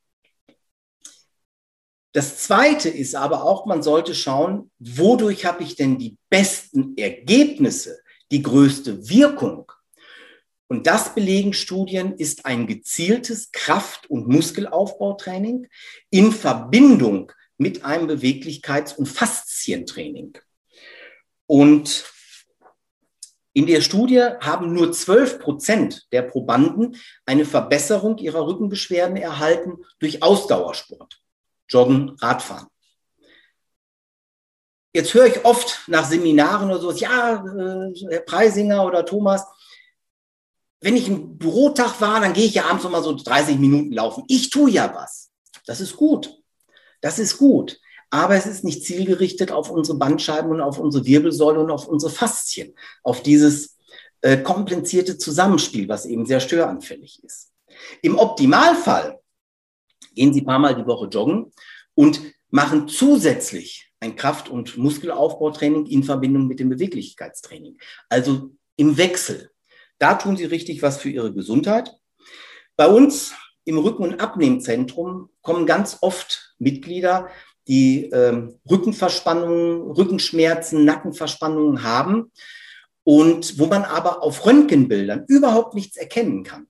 Das 2.12 2.38
Zweite 2.38 2.88
ist 2.88 3.14
aber 3.14 3.44
auch, 3.44 3.66
man 3.66 3.82
sollte 3.82 4.14
schauen, 4.14 4.70
wodurch 4.78 5.44
habe 5.44 5.62
ich 5.62 5.76
denn 5.76 5.98
die 5.98 6.16
besten 6.30 6.96
Ergebnisse, 6.96 7.98
die 8.30 8.42
größte 8.42 9.08
Wirkung? 9.08 9.70
Und 10.68 10.86
das 10.86 11.14
belegen 11.14 11.54
Studien 11.54 12.14
ist 12.14 12.44
ein 12.44 12.66
gezieltes 12.66 13.50
Kraft- 13.52 14.08
und 14.10 14.28
Muskelaufbautraining 14.28 15.66
in 16.10 16.30
Verbindung 16.30 17.32
mit 17.56 17.84
einem 17.84 18.08
Beweglichkeits- 18.08 18.94
und 18.94 19.06
Faszientraining. 19.06 20.38
Und 21.46 22.04
in 23.54 23.66
der 23.66 23.80
Studie 23.80 24.20
haben 24.40 24.74
nur 24.74 24.92
12 24.92 25.40
Prozent 25.40 26.06
der 26.12 26.22
Probanden 26.22 26.96
eine 27.24 27.46
Verbesserung 27.46 28.18
ihrer 28.18 28.46
Rückenbeschwerden 28.46 29.16
erhalten 29.16 29.78
durch 29.98 30.22
Ausdauersport, 30.22 31.20
Joggen, 31.68 32.10
Radfahren. 32.20 32.68
Jetzt 34.94 35.14
höre 35.14 35.26
ich 35.26 35.44
oft 35.44 35.80
nach 35.88 36.04
Seminaren 36.04 36.70
oder 36.70 36.80
so, 36.80 36.92
ja, 36.92 37.44
äh, 37.44 37.94
Herr 38.10 38.20
Preisinger 38.20 38.84
oder 38.84 39.04
Thomas, 39.04 39.44
wenn 40.80 40.96
ich 40.96 41.08
im 41.08 41.38
Bürotag 41.38 42.00
war, 42.00 42.20
dann 42.20 42.32
gehe 42.32 42.44
ich 42.44 42.54
ja 42.54 42.66
abends 42.66 42.84
noch 42.84 42.90
mal 42.90 43.02
so 43.02 43.14
30 43.14 43.58
Minuten 43.58 43.92
laufen. 43.92 44.24
Ich 44.28 44.50
tue 44.50 44.70
ja 44.70 44.94
was. 44.94 45.30
Das 45.66 45.80
ist 45.80 45.96
gut. 45.96 46.36
Das 47.00 47.18
ist 47.18 47.38
gut. 47.38 47.80
Aber 48.10 48.36
es 48.36 48.46
ist 48.46 48.64
nicht 48.64 48.84
zielgerichtet 48.84 49.52
auf 49.52 49.70
unsere 49.70 49.98
Bandscheiben 49.98 50.50
und 50.50 50.60
auf 50.60 50.78
unsere 50.78 51.04
Wirbelsäule 51.04 51.60
und 51.60 51.70
auf 51.70 51.86
unsere 51.88 52.10
Faszien, 52.10 52.74
auf 53.02 53.22
dieses 53.22 53.76
äh, 54.22 54.38
komplizierte 54.38 55.18
Zusammenspiel, 55.18 55.88
was 55.88 56.06
eben 56.06 56.24
sehr 56.24 56.40
störanfällig 56.40 57.22
ist. 57.22 57.52
Im 58.02 58.18
Optimalfall 58.18 59.20
gehen 60.14 60.32
Sie 60.32 60.40
ein 60.40 60.46
paar 60.46 60.58
Mal 60.58 60.74
die 60.74 60.86
Woche 60.86 61.06
joggen 61.06 61.52
und 61.94 62.20
machen 62.50 62.88
zusätzlich 62.88 63.92
ein 64.00 64.16
Kraft- 64.16 64.48
und 64.48 64.76
Muskelaufbautraining 64.76 65.86
in 65.86 66.02
Verbindung 66.02 66.46
mit 66.46 66.60
dem 66.60 66.70
Beweglichkeitstraining. 66.70 67.78
Also 68.08 68.50
im 68.76 68.96
Wechsel. 68.96 69.50
Da 69.98 70.14
tun 70.14 70.36
sie 70.36 70.44
richtig 70.44 70.82
was 70.82 70.98
für 70.98 71.10
ihre 71.10 71.32
Gesundheit. 71.32 71.92
Bei 72.76 72.88
uns 72.88 73.34
im 73.64 73.78
Rücken- 73.78 74.04
und 74.04 74.20
Abnehmzentrum 74.20 75.30
kommen 75.42 75.66
ganz 75.66 75.98
oft 76.00 76.54
Mitglieder, 76.58 77.28
die 77.66 78.06
ähm, 78.06 78.58
Rückenverspannungen, 78.68 79.90
Rückenschmerzen, 79.90 80.84
Nackenverspannungen 80.84 81.82
haben 81.82 82.32
und 83.04 83.58
wo 83.58 83.66
man 83.66 83.84
aber 83.84 84.22
auf 84.22 84.46
Röntgenbildern 84.46 85.24
überhaupt 85.28 85.74
nichts 85.74 85.96
erkennen 85.96 86.44
kann. 86.44 86.66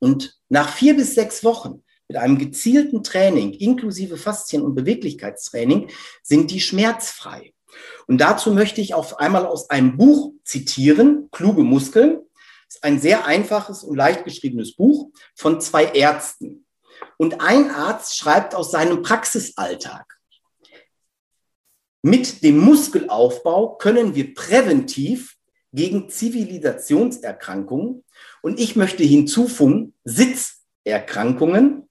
Und 0.00 0.40
nach 0.48 0.70
vier 0.72 0.96
bis 0.96 1.14
sechs 1.14 1.44
Wochen 1.44 1.84
mit 2.08 2.16
einem 2.16 2.38
gezielten 2.38 3.04
Training 3.04 3.52
inklusive 3.52 4.16
Faszien- 4.16 4.62
und 4.62 4.74
Beweglichkeitstraining 4.74 5.90
sind 6.22 6.50
die 6.50 6.60
schmerzfrei. 6.60 7.52
Und 8.06 8.20
dazu 8.20 8.52
möchte 8.52 8.80
ich 8.80 8.94
auf 8.94 9.18
einmal 9.18 9.46
aus 9.46 9.70
einem 9.70 9.96
Buch 9.96 10.32
zitieren, 10.44 11.28
Kluge 11.30 11.62
Muskeln. 11.62 12.20
Das 12.66 12.76
ist 12.76 12.84
ein 12.84 13.00
sehr 13.00 13.26
einfaches 13.26 13.82
und 13.84 13.96
leicht 13.96 14.24
geschriebenes 14.24 14.76
Buch 14.76 15.10
von 15.34 15.60
zwei 15.60 15.84
Ärzten. 15.84 16.66
Und 17.18 17.40
ein 17.40 17.70
Arzt 17.70 18.16
schreibt 18.16 18.54
aus 18.54 18.70
seinem 18.70 19.02
Praxisalltag. 19.02 20.18
Mit 22.02 22.42
dem 22.42 22.58
Muskelaufbau 22.58 23.76
können 23.76 24.14
wir 24.14 24.34
präventiv 24.34 25.36
gegen 25.72 26.08
Zivilisationserkrankungen 26.08 28.04
und 28.42 28.58
ich 28.58 28.74
möchte 28.74 29.02
hinzufügen, 29.02 29.92
Sitzerkrankungen 30.04 31.89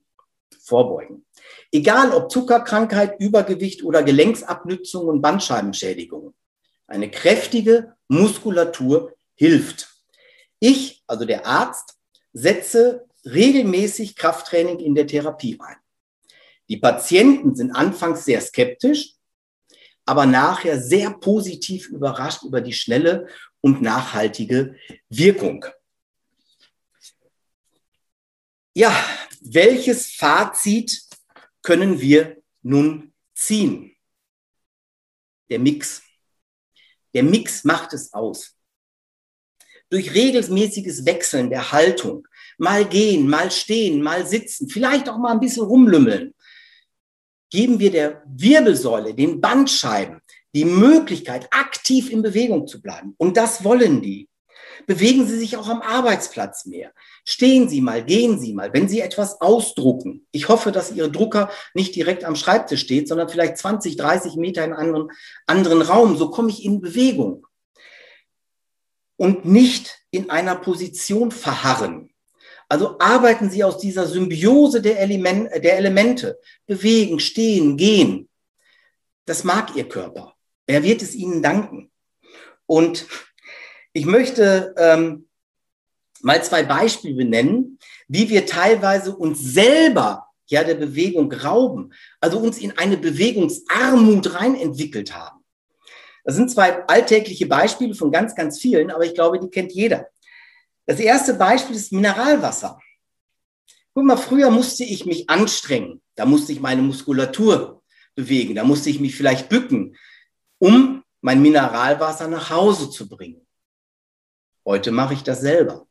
vorbeugen. 0.70 1.26
Egal 1.72 2.14
ob 2.14 2.32
Zuckerkrankheit, 2.32 3.20
Übergewicht 3.20 3.84
oder 3.84 4.04
Gelenksabnützung 4.04 5.08
und 5.08 5.22
Bandscheibenschädigung. 5.22 6.34
Eine 6.88 7.12
kräftige 7.12 7.96
Muskulatur 8.08 9.14
hilft. 9.36 9.90
Ich, 10.60 11.04
also 11.08 11.26
der 11.26 11.46
Arzt, 11.46 11.98
setze 12.34 13.06
regelmäßig 13.26 14.16
Krafttraining 14.16 14.80
in 14.80 14.96
der 14.96 15.08
Therapie 15.08 15.58
ein. 15.60 15.76
Die 16.70 16.78
Patienten 16.78 17.56
sind 17.56 17.72
anfangs 17.72 18.26
sehr 18.26 18.42
skeptisch, 18.42 19.16
aber 20.06 20.26
nachher 20.26 20.80
sehr 20.80 21.12
positiv 21.12 21.90
überrascht 21.90 22.44
über 22.44 22.62
die 22.62 22.74
schnelle 22.74 23.28
und 23.62 23.82
nachhaltige 23.82 24.76
Wirkung. 25.10 25.66
Ja, 28.76 28.96
welches 29.42 30.12
Fazit 30.14 31.04
können 31.62 32.00
wir 32.00 32.42
nun 32.62 33.14
ziehen? 33.34 33.96
Der 35.50 35.60
Mix. 35.60 36.02
Der 37.14 37.24
Mix 37.24 37.64
macht 37.64 37.94
es 37.94 38.14
aus. 38.14 38.56
Durch 39.90 40.14
regelmäßiges 40.14 41.06
Wechseln 41.06 41.50
der 41.50 41.72
Haltung, 41.72 42.28
mal 42.60 42.88
gehen, 42.88 43.28
mal 43.28 43.50
stehen, 43.50 44.04
mal 44.04 44.28
sitzen, 44.28 44.70
vielleicht 44.70 45.10
auch 45.10 45.18
mal 45.18 45.32
ein 45.32 45.40
bisschen 45.40 45.64
rumlümmeln, 45.64 46.36
geben 47.50 47.80
wir 47.80 47.92
der 47.92 48.24
Wirbelsäule, 48.28 49.16
den 49.16 49.42
Bandscheiben, 49.42 50.22
die 50.54 50.66
Möglichkeit, 50.66 51.48
aktiv 51.52 52.12
in 52.12 52.22
Bewegung 52.22 52.68
zu 52.68 52.82
bleiben. 52.82 53.16
Und 53.18 53.38
das 53.38 53.64
wollen 53.64 54.02
die. 54.02 54.29
Bewegen 54.88 55.28
Sie 55.28 55.38
sich 55.38 55.58
auch 55.58 55.68
am 55.68 55.82
Arbeitsplatz 55.82 56.66
mehr. 56.66 56.92
Stehen 57.26 57.70
Sie 57.70 57.82
mal, 57.82 58.04
gehen 58.04 58.40
Sie 58.40 58.54
mal, 58.54 58.74
wenn 58.74 58.88
Sie 58.88 59.02
etwas 59.02 59.42
ausdrucken. 59.42 60.26
Ich 60.32 60.50
hoffe, 60.50 60.72
dass 60.72 60.92
Ihr 60.92 61.10
Drucker 61.10 61.50
nicht 61.74 61.96
direkt 61.96 62.24
am 62.24 62.36
Schreibtisch 62.36 62.82
steht, 62.82 63.08
sondern 63.08 63.30
vielleicht 63.30 63.58
20, 63.58 63.98
30 63.98 64.36
Meter 64.36 64.64
in 64.64 64.74
einen 64.74 64.80
anderen, 64.80 65.12
anderen 65.46 65.82
Raum. 65.82 66.18
So 66.18 66.30
komme 66.30 66.50
ich 66.50 66.64
in 66.64 66.82
Bewegung. 66.82 67.46
Und 69.18 69.46
nicht 69.46 70.00
in 70.12 70.30
einer 70.30 70.56
Position 70.56 71.32
verharren. 71.32 72.10
Also 72.70 73.00
arbeiten 73.00 73.50
Sie 73.50 73.64
aus 73.64 73.80
dieser 73.80 74.06
Symbiose 74.06 74.82
der, 74.82 75.00
Element, 75.00 75.52
der 75.64 75.78
Elemente. 75.78 76.40
Bewegen, 76.68 77.20
stehen, 77.20 77.78
gehen. 77.78 78.30
das 79.26 79.44
mag 79.44 79.76
Ihr 79.76 79.90
Körper. 79.90 80.36
Er 80.68 80.84
wird 80.84 81.02
es 81.02 81.16
Ihnen 81.16 81.42
danken. 81.42 81.92
Und 82.68 83.08
ich 84.00 84.06
möchte 84.06 84.74
ähm, 84.78 85.28
mal 86.22 86.42
zwei 86.42 86.64
Beispiele 86.64 87.16
benennen, 87.16 87.78
wie 88.08 88.30
wir 88.30 88.46
teilweise 88.46 89.14
uns 89.14 89.42
selber 89.42 90.28
ja 90.48 90.64
der 90.64 90.76
Bewegung 90.76 91.30
rauben, 91.34 91.92
also 92.22 92.40
uns 92.40 92.60
in 92.60 92.78
eine 92.78 92.96
Bewegungsarmut 92.96 94.36
rein 94.36 94.56
entwickelt 94.56 95.14
haben. 95.14 95.44
Das 96.24 96.36
sind 96.36 96.50
zwei 96.50 96.82
alltägliche 96.88 97.46
Beispiele 97.46 97.94
von 97.94 98.10
ganz, 98.10 98.36
ganz 98.36 98.58
vielen, 98.58 98.90
aber 98.90 99.06
ich 99.06 99.16
glaube, 99.16 99.38
die 99.38 99.50
kennt 99.50 99.74
jeder. 99.74 100.08
Das 100.86 101.02
erste 101.02 101.34
Beispiel 101.34 101.76
ist 101.76 101.92
Mineralwasser. 101.92 102.80
Guck 103.94 104.06
mal, 104.06 104.16
früher 104.16 104.50
musste 104.50 104.86
ich 104.86 105.06
mich 105.06 105.30
anstrengen. 105.30 106.02
Da 106.16 106.26
musste 106.26 106.54
ich 106.54 106.62
meine 106.62 106.82
Muskulatur 106.82 107.84
bewegen. 108.16 108.56
Da 108.56 108.64
musste 108.64 108.90
ich 108.90 109.02
mich 109.02 109.14
vielleicht 109.14 109.50
bücken, 109.50 109.98
um 110.58 111.04
mein 111.20 111.42
Mineralwasser 111.42 112.30
nach 112.30 112.50
Hause 112.50 112.90
zu 112.90 113.10
bringen. 113.10 113.46
Heute 114.66 114.92
mache 114.92 115.14
ich 115.14 115.24
das 115.24 115.42
selber. 115.42 115.88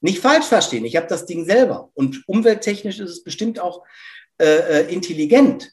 Nicht 0.00 0.20
falsch 0.20 0.46
verstehen, 0.46 0.84
ich 0.84 0.96
habe 0.96 1.06
das 1.06 1.26
Ding 1.26 1.44
selber. 1.44 1.90
Und 1.94 2.22
umwelttechnisch 2.28 2.98
ist 2.98 3.10
es 3.10 3.24
bestimmt 3.24 3.58
auch 3.58 3.84
äh, 4.38 4.44
äh 4.44 4.92
intelligent. 4.92 5.72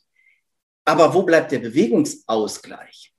Aber 0.86 1.14
wo 1.14 1.24
bleibt 1.24 1.52
der 1.52 1.60
Bewegungsausgleich? 1.60 3.14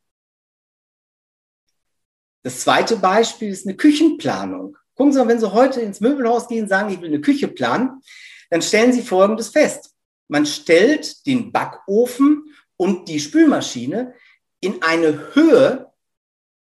Das 2.43 2.61
zweite 2.61 2.97
Beispiel 2.97 3.49
ist 3.49 3.67
eine 3.67 3.77
Küchenplanung. 3.77 4.77
Gucken 4.95 5.13
Sie 5.13 5.19
mal, 5.19 5.29
wenn 5.29 5.41
Sie 5.41 5.53
heute 5.53 5.81
ins 5.81 6.01
Möbelhaus 6.01 6.47
gehen, 6.47 6.69
sagen, 6.69 6.91
ich 6.91 7.01
will 7.01 7.09
eine 7.09 7.21
Küche 7.21 7.49
planen, 7.49 8.03
dann 8.51 8.63
stellen 8.63 8.93
Sie 8.93 9.03
Folgendes 9.03 9.49
fest. 9.49 9.95
Man 10.29 10.47
stellt 10.47 11.27
den 11.27 11.53
Backofen 11.53 12.55
und 12.77 13.09
die 13.09 13.21
Spülmaschine 13.21 14.15
in 14.61 14.83
eine 14.83 15.35
Höhe, 15.35 15.91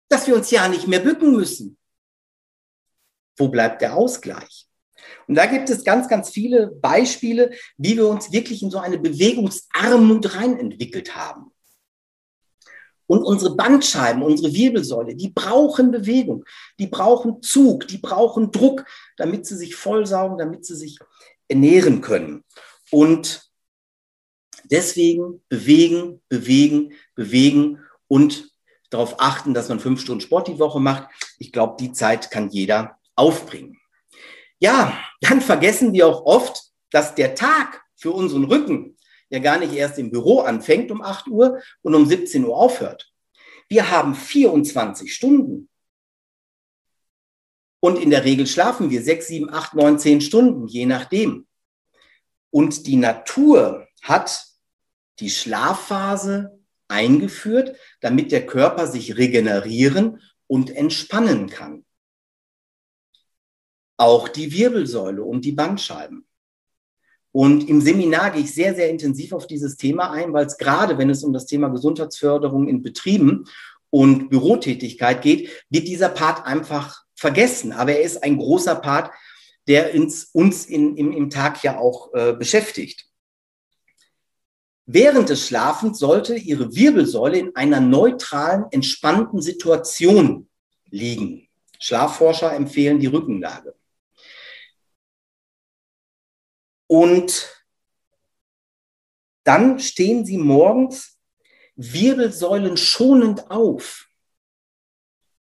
dass 0.10 0.28
wir 0.28 0.36
uns 0.36 0.52
ja 0.52 0.68
nicht 0.68 0.88
mehr 0.88 1.00
bücken 1.00 1.32
müssen. 1.32 1.78
Wo 3.38 3.48
bleibt 3.48 3.82
der 3.82 3.96
Ausgleich? 3.96 4.68
Und 5.28 5.36
da 5.36 5.46
gibt 5.46 5.70
es 5.70 5.84
ganz, 5.84 6.08
ganz 6.08 6.30
viele 6.30 6.68
Beispiele, 6.68 7.52
wie 7.78 7.96
wir 7.96 8.08
uns 8.08 8.32
wirklich 8.32 8.62
in 8.62 8.72
so 8.72 8.80
eine 8.80 8.98
Bewegungsarmut 8.98 10.36
rein 10.36 10.58
entwickelt 10.60 11.16
haben. 11.16 11.52
Und 13.06 13.24
unsere 13.24 13.56
Bandscheiben, 13.56 14.24
unsere 14.24 14.54
Wirbelsäule, 14.54 15.16
die 15.16 15.30
brauchen 15.30 15.92
Bewegung, 15.92 16.46
die 16.80 16.88
brauchen 16.88 17.42
Zug, 17.42 17.88
die 17.88 17.98
brauchen 17.98 18.52
Druck, 18.52 18.86
damit 19.18 19.46
sie 19.46 19.58
sich 19.58 19.76
vollsaugen, 19.76 20.38
damit 20.38 20.66
sie 20.66 20.76
sich 20.76 20.98
ernähren 21.48 22.02
können. 22.02 22.44
Und 22.92 23.50
deswegen 24.64 25.44
bewegen, 25.50 26.22
bewegen, 26.30 26.94
bewegen 27.16 27.80
und 28.08 28.50
darauf 28.90 29.20
achten, 29.20 29.54
dass 29.54 29.70
man 29.70 29.80
fünf 29.80 30.02
Stunden 30.02 30.22
Sport 30.22 30.48
die 30.48 30.60
Woche 30.60 30.80
macht. 30.80 31.10
Ich 31.40 31.52
glaube, 31.52 31.76
die 31.80 31.92
Zeit 31.92 32.32
kann 32.32 32.50
jeder 32.50 32.98
aufbringen. 33.16 33.80
Ja, 34.60 34.98
dann 35.22 35.42
vergessen 35.42 35.94
wir 35.94 36.08
auch 36.08 36.26
oft, 36.26 36.72
dass 36.90 37.16
der 37.16 37.36
Tag 37.36 37.84
für 37.96 38.12
unseren 38.12 38.46
Rücken 38.46 38.98
ja 39.30 39.40
gar 39.40 39.60
nicht 39.60 39.74
erst 39.74 39.98
im 39.98 40.12
Büro 40.12 40.42
anfängt 40.42 40.92
um 40.92 41.02
8 41.02 41.28
Uhr 41.28 41.62
und 41.82 41.96
um 41.96 42.06
17 42.06 42.46
Uhr 42.46 42.56
aufhört. 42.56 43.12
Wir 43.68 43.90
haben 43.90 44.16
24 44.16 45.14
Stunden. 45.14 45.70
Und 47.80 47.98
in 48.00 48.12
der 48.12 48.24
Regel 48.24 48.48
schlafen 48.48 48.90
wir 48.90 49.02
6, 49.02 49.28
7, 49.28 49.54
8, 49.54 49.74
9, 49.74 50.00
10 50.00 50.22
Stunden, 50.22 50.68
je 50.68 50.86
nachdem. 50.86 51.48
Und 52.52 52.88
die 52.88 52.96
Natur 52.96 53.88
hat 54.02 54.46
die 55.20 55.30
Schlafphase 55.30 56.60
eingeführt, 56.88 57.76
damit 58.00 58.32
der 58.32 58.46
Körper 58.46 58.88
sich 58.88 59.18
regenerieren 59.18 60.22
und 60.48 60.70
entspannen 60.70 61.50
kann. 61.50 61.84
Auch 63.98 64.28
die 64.28 64.52
Wirbelsäule 64.52 65.24
und 65.24 65.46
die 65.46 65.52
Bandscheiben. 65.52 66.26
Und 67.32 67.68
im 67.68 67.82
Seminar 67.82 68.32
gehe 68.32 68.44
ich 68.44 68.54
sehr, 68.54 68.76
sehr 68.76 68.90
intensiv 68.90 69.34
auf 69.34 69.48
dieses 69.48 69.76
Thema 69.76 70.12
ein, 70.12 70.34
weil 70.34 70.46
es 70.46 70.58
gerade, 70.58 71.00
wenn 71.00 71.10
es 71.10 71.24
um 71.24 71.34
das 71.34 71.48
Thema 71.48 71.70
Gesundheitsförderung 71.70 72.68
in 72.68 72.84
Betrieben 72.84 73.46
und 73.90 74.30
Bürotätigkeit 74.30 75.22
geht, 75.24 75.50
wird 75.70 75.88
dieser 75.88 76.10
Part 76.10 76.46
einfach 76.46 77.04
vergessen. 77.16 77.72
Aber 77.72 77.94
er 77.94 78.02
ist 78.02 78.24
ein 78.24 78.38
großer 78.38 78.76
Part, 78.76 79.12
der 79.68 79.92
ins, 79.92 80.26
uns 80.26 80.66
in, 80.66 80.96
im, 80.96 81.12
im 81.12 81.30
Tag 81.32 81.64
ja 81.64 81.80
auch 81.80 82.14
äh, 82.14 82.34
beschäftigt. 82.34 83.08
Während 84.86 85.30
des 85.30 85.48
Schlafens 85.48 85.98
sollte 85.98 86.36
Ihre 86.36 86.76
Wirbelsäule 86.76 87.40
in 87.40 87.56
einer 87.56 87.80
neutralen, 87.80 88.66
entspannten 88.72 89.42
Situation 89.42 90.50
liegen. 90.90 91.48
Schlafforscher 91.80 92.54
empfehlen 92.54 93.00
die 93.00 93.08
Rückenlage. 93.08 93.74
Und 96.94 97.50
dann 99.44 99.80
stehen 99.80 100.28
sie 100.28 100.38
morgens 100.38 101.18
Wirbelsäulen 101.76 102.78
schonend 102.78 103.50
auf. 103.50 104.06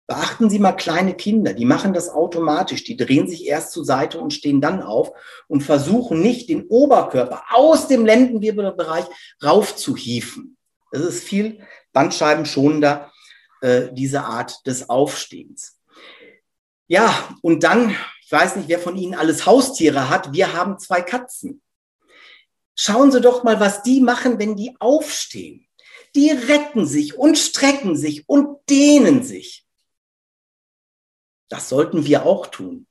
Beachten 0.07 0.49
Sie 0.49 0.59
mal 0.59 0.71
kleine 0.71 1.13
Kinder, 1.13 1.53
die 1.53 1.65
machen 1.65 1.91
das 1.91 2.07
automatisch. 2.07 2.85
Die 2.85 2.95
drehen 2.95 3.27
sich 3.27 3.47
erst 3.47 3.73
zur 3.73 3.83
Seite 3.83 4.21
und 4.21 4.31
stehen 4.31 4.61
dann 4.61 4.81
auf 4.81 5.11
und 5.49 5.59
versuchen 5.59 6.21
nicht, 6.21 6.47
den 6.47 6.67
Oberkörper 6.67 7.43
aus 7.49 7.89
dem 7.89 8.05
Lendenwirbelbereich 8.05 9.05
raufzuhieven. 9.43 10.55
Das 10.93 11.01
ist 11.01 11.21
viel 11.21 11.67
bandscheibenschonender, 11.91 13.11
äh, 13.59 13.89
diese 13.91 14.23
Art 14.23 14.65
des 14.65 14.89
Aufstehens. 14.89 15.81
Ja, 16.87 17.13
und 17.41 17.65
dann 17.65 17.93
ich 18.32 18.39
weiß 18.39 18.56
nicht, 18.56 18.70
wer 18.70 18.80
von 18.80 18.96
Ihnen 18.96 19.13
alles 19.13 19.46
Haustiere 19.46 20.08
hat. 20.08 20.32
Wir 20.32 20.54
haben 20.54 20.80
zwei 20.80 21.02
Katzen. 21.02 21.62
Schauen 22.76 23.12
Sie 23.12 23.20
doch 23.20 23.44
mal, 23.44 23.60
was 23.60 23.84
die 23.84 24.00
machen, 24.00 24.39
wenn 24.39 24.56
die 24.56 24.74
aufstehen. 24.80 25.67
Die 26.15 26.30
recken 26.30 26.86
sich 26.86 27.17
und 27.17 27.38
strecken 27.38 27.98
sich 27.98 28.30
und 28.30 28.58
dehnen 28.70 29.22
sich. 29.22 29.65
Das 31.50 31.67
sollten 31.67 32.06
wir 32.06 32.26
auch 32.26 32.48
tun. 32.48 32.88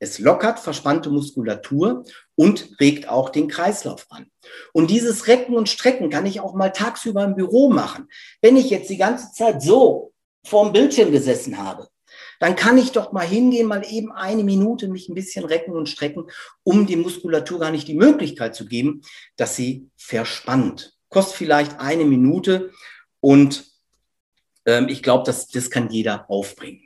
Es 0.00 0.18
lockert 0.18 0.58
verspannte 0.58 1.10
Muskulatur 1.10 2.04
und 2.34 2.80
regt 2.80 3.08
auch 3.08 3.30
den 3.30 3.46
Kreislauf 3.46 4.06
an. 4.10 4.32
Und 4.72 4.90
dieses 4.90 5.28
Recken 5.28 5.54
und 5.54 5.68
Strecken 5.68 6.10
kann 6.10 6.26
ich 6.26 6.40
auch 6.40 6.54
mal 6.54 6.70
tagsüber 6.70 7.22
im 7.22 7.36
Büro 7.36 7.70
machen. 7.70 8.08
Wenn 8.42 8.56
ich 8.56 8.70
jetzt 8.70 8.90
die 8.90 8.96
ganze 8.96 9.30
Zeit 9.30 9.62
so 9.62 10.12
vorm 10.44 10.72
Bildschirm 10.72 11.12
gesessen 11.12 11.56
habe, 11.56 11.88
dann 12.40 12.56
kann 12.56 12.78
ich 12.78 12.92
doch 12.92 13.12
mal 13.12 13.26
hingehen, 13.26 13.66
mal 13.66 13.84
eben 13.88 14.12
eine 14.12 14.44
Minute 14.44 14.88
mich 14.88 15.08
ein 15.08 15.14
bisschen 15.14 15.44
recken 15.44 15.74
und 15.74 15.88
strecken, 15.88 16.26
um 16.62 16.86
die 16.86 16.96
Muskulatur 16.96 17.60
gar 17.60 17.70
nicht 17.70 17.88
die 17.88 17.94
Möglichkeit 17.94 18.54
zu 18.54 18.66
geben, 18.66 19.02
dass 19.36 19.56
sie 19.56 19.88
verspannt. 19.96 20.96
Kostet 21.08 21.36
vielleicht 21.36 21.80
eine 21.80 22.04
Minute 22.04 22.70
und 23.20 23.64
ähm, 24.66 24.88
ich 24.88 25.02
glaube, 25.02 25.24
das, 25.24 25.48
das 25.48 25.70
kann 25.70 25.90
jeder 25.90 26.30
aufbringen. 26.30 26.82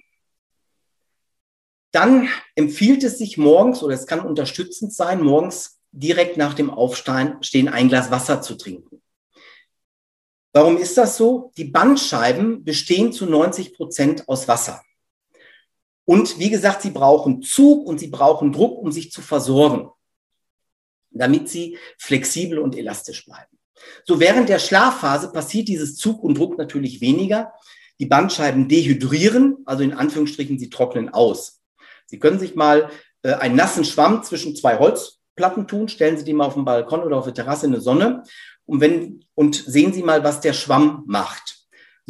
Dann 1.93 2.29
empfiehlt 2.55 3.03
es 3.03 3.19
sich 3.19 3.37
morgens, 3.37 3.83
oder 3.83 3.95
es 3.95 4.07
kann 4.07 4.21
unterstützend 4.21 4.95
sein, 4.95 5.23
morgens 5.23 5.81
direkt 5.91 6.37
nach 6.37 6.55
dem 6.55 6.71
Aufstehen 6.71 7.69
ein 7.69 7.89
Glas 7.89 8.13
Wasser 8.13 8.43
zu 8.43 8.55
trinken. 8.55 9.03
Warum 10.53 10.79
ist 10.79 10.97
das 10.97 11.17
so? 11.17 11.53
Die 11.57 11.65
Bandscheiben 11.65 12.65
bestehen 12.65 13.13
zu 13.13 13.27
90 13.27 13.75
Prozent 13.75 14.29
aus 14.29 14.47
Wasser. 14.47 14.83
Und 16.11 16.41
wie 16.41 16.51
gesagt, 16.51 16.83
sie 16.83 16.91
brauchen 16.91 17.41
Zug 17.41 17.87
und 17.87 18.01
sie 18.01 18.09
brauchen 18.09 18.51
Druck, 18.51 18.83
um 18.83 18.91
sich 18.91 19.13
zu 19.13 19.23
versorgen, 19.23 19.91
damit 21.13 21.49
sie 21.49 21.79
flexibel 21.99 22.59
und 22.59 22.77
elastisch 22.77 23.25
bleiben. 23.27 23.57
So 24.05 24.19
während 24.19 24.49
der 24.49 24.59
Schlafphase 24.59 25.31
passiert 25.31 25.69
dieses 25.69 25.95
Zug 25.95 26.25
und 26.25 26.37
Druck 26.37 26.59
natürlich 26.59 27.01
weniger. 27.01 27.53
Die 28.01 28.07
Bandscheiben 28.07 28.67
dehydrieren, 28.67 29.59
also 29.67 29.85
in 29.85 29.93
Anführungsstrichen, 29.93 30.59
sie 30.59 30.69
trocknen 30.69 31.11
aus. 31.11 31.61
Sie 32.07 32.19
können 32.19 32.41
sich 32.41 32.57
mal 32.57 32.91
äh, 33.23 33.35
einen 33.35 33.55
nassen 33.55 33.85
Schwamm 33.85 34.25
zwischen 34.25 34.57
zwei 34.57 34.81
Holzplatten 34.81 35.69
tun, 35.69 35.89
stellen 35.89 36.19
Sie 36.19 36.25
die 36.25 36.33
mal 36.33 36.47
auf 36.47 36.55
dem 36.55 36.65
Balkon 36.65 37.05
oder 37.05 37.19
auf 37.19 37.25
der 37.27 37.35
Terrasse 37.35 37.67
in 37.67 37.73
die 37.73 37.81
Sonne 37.81 38.25
und, 38.67 38.81
wenn, 38.81 39.25
und 39.37 39.55
sehen 39.55 39.93
Sie 39.93 40.03
mal, 40.03 40.25
was 40.25 40.41
der 40.41 40.55
Schwamm 40.55 41.05
macht. 41.07 41.60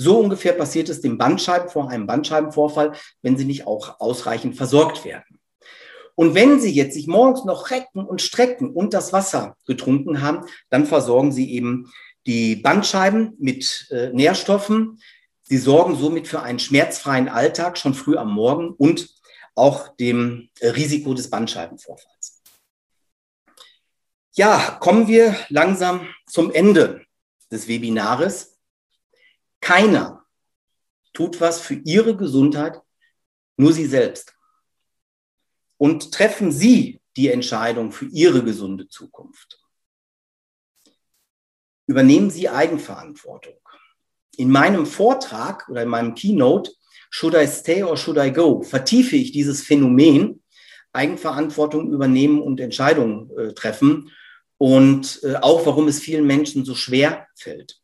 So 0.00 0.18
ungefähr 0.18 0.54
passiert 0.54 0.88
es 0.88 1.02
dem 1.02 1.18
Bandscheiben 1.18 1.68
vor 1.68 1.90
einem 1.90 2.06
Bandscheibenvorfall, 2.06 2.92
wenn 3.20 3.36
sie 3.36 3.44
nicht 3.44 3.66
auch 3.66 4.00
ausreichend 4.00 4.56
versorgt 4.56 5.04
werden. 5.04 5.38
Und 6.14 6.34
wenn 6.34 6.58
Sie 6.58 6.70
jetzt 6.70 6.94
sich 6.94 7.06
morgens 7.06 7.44
noch 7.44 7.70
recken 7.70 8.06
und 8.06 8.22
strecken 8.22 8.70
und 8.70 8.94
das 8.94 9.12
Wasser 9.12 9.58
getrunken 9.66 10.22
haben, 10.22 10.46
dann 10.70 10.86
versorgen 10.86 11.32
Sie 11.32 11.52
eben 11.52 11.92
die 12.26 12.56
Bandscheiben 12.56 13.34
mit 13.38 13.88
äh, 13.90 14.08
Nährstoffen. 14.14 14.98
Sie 15.42 15.58
sorgen 15.58 15.96
somit 15.96 16.28
für 16.28 16.40
einen 16.40 16.60
schmerzfreien 16.60 17.28
Alltag 17.28 17.76
schon 17.76 17.92
früh 17.92 18.16
am 18.16 18.32
Morgen 18.32 18.70
und 18.70 19.06
auch 19.54 19.94
dem 19.96 20.48
äh, 20.60 20.68
Risiko 20.68 21.12
des 21.12 21.28
Bandscheibenvorfalls. 21.28 22.40
Ja, 24.32 24.78
kommen 24.80 25.08
wir 25.08 25.36
langsam 25.50 26.08
zum 26.26 26.50
Ende 26.50 27.02
des 27.52 27.68
Webinares. 27.68 28.59
Keiner 29.60 30.24
tut 31.12 31.40
was 31.40 31.60
für 31.60 31.74
ihre 31.74 32.16
Gesundheit, 32.16 32.80
nur 33.56 33.72
sie 33.72 33.86
selbst. 33.86 34.34
Und 35.76 36.12
treffen 36.12 36.52
Sie 36.52 37.00
die 37.16 37.28
Entscheidung 37.28 37.90
für 37.90 38.06
Ihre 38.06 38.44
gesunde 38.44 38.88
Zukunft. 38.88 39.58
Übernehmen 41.86 42.30
Sie 42.30 42.48
Eigenverantwortung. 42.48 43.54
In 44.36 44.50
meinem 44.50 44.86
Vortrag 44.86 45.68
oder 45.68 45.82
in 45.82 45.88
meinem 45.88 46.14
Keynote 46.14 46.70
Should 47.10 47.34
I 47.34 47.46
Stay 47.46 47.82
or 47.82 47.96
Should 47.96 48.18
I 48.18 48.32
Go 48.32 48.62
vertiefe 48.62 49.16
ich 49.16 49.32
dieses 49.32 49.62
Phänomen 49.62 50.42
Eigenverantwortung 50.92 51.90
übernehmen 51.92 52.40
und 52.40 52.60
Entscheidungen 52.60 53.30
äh, 53.36 53.52
treffen 53.52 54.10
und 54.58 55.20
äh, 55.22 55.36
auch 55.36 55.66
warum 55.66 55.88
es 55.88 56.00
vielen 56.00 56.26
Menschen 56.26 56.64
so 56.64 56.74
schwer 56.74 57.26
fällt. 57.34 57.79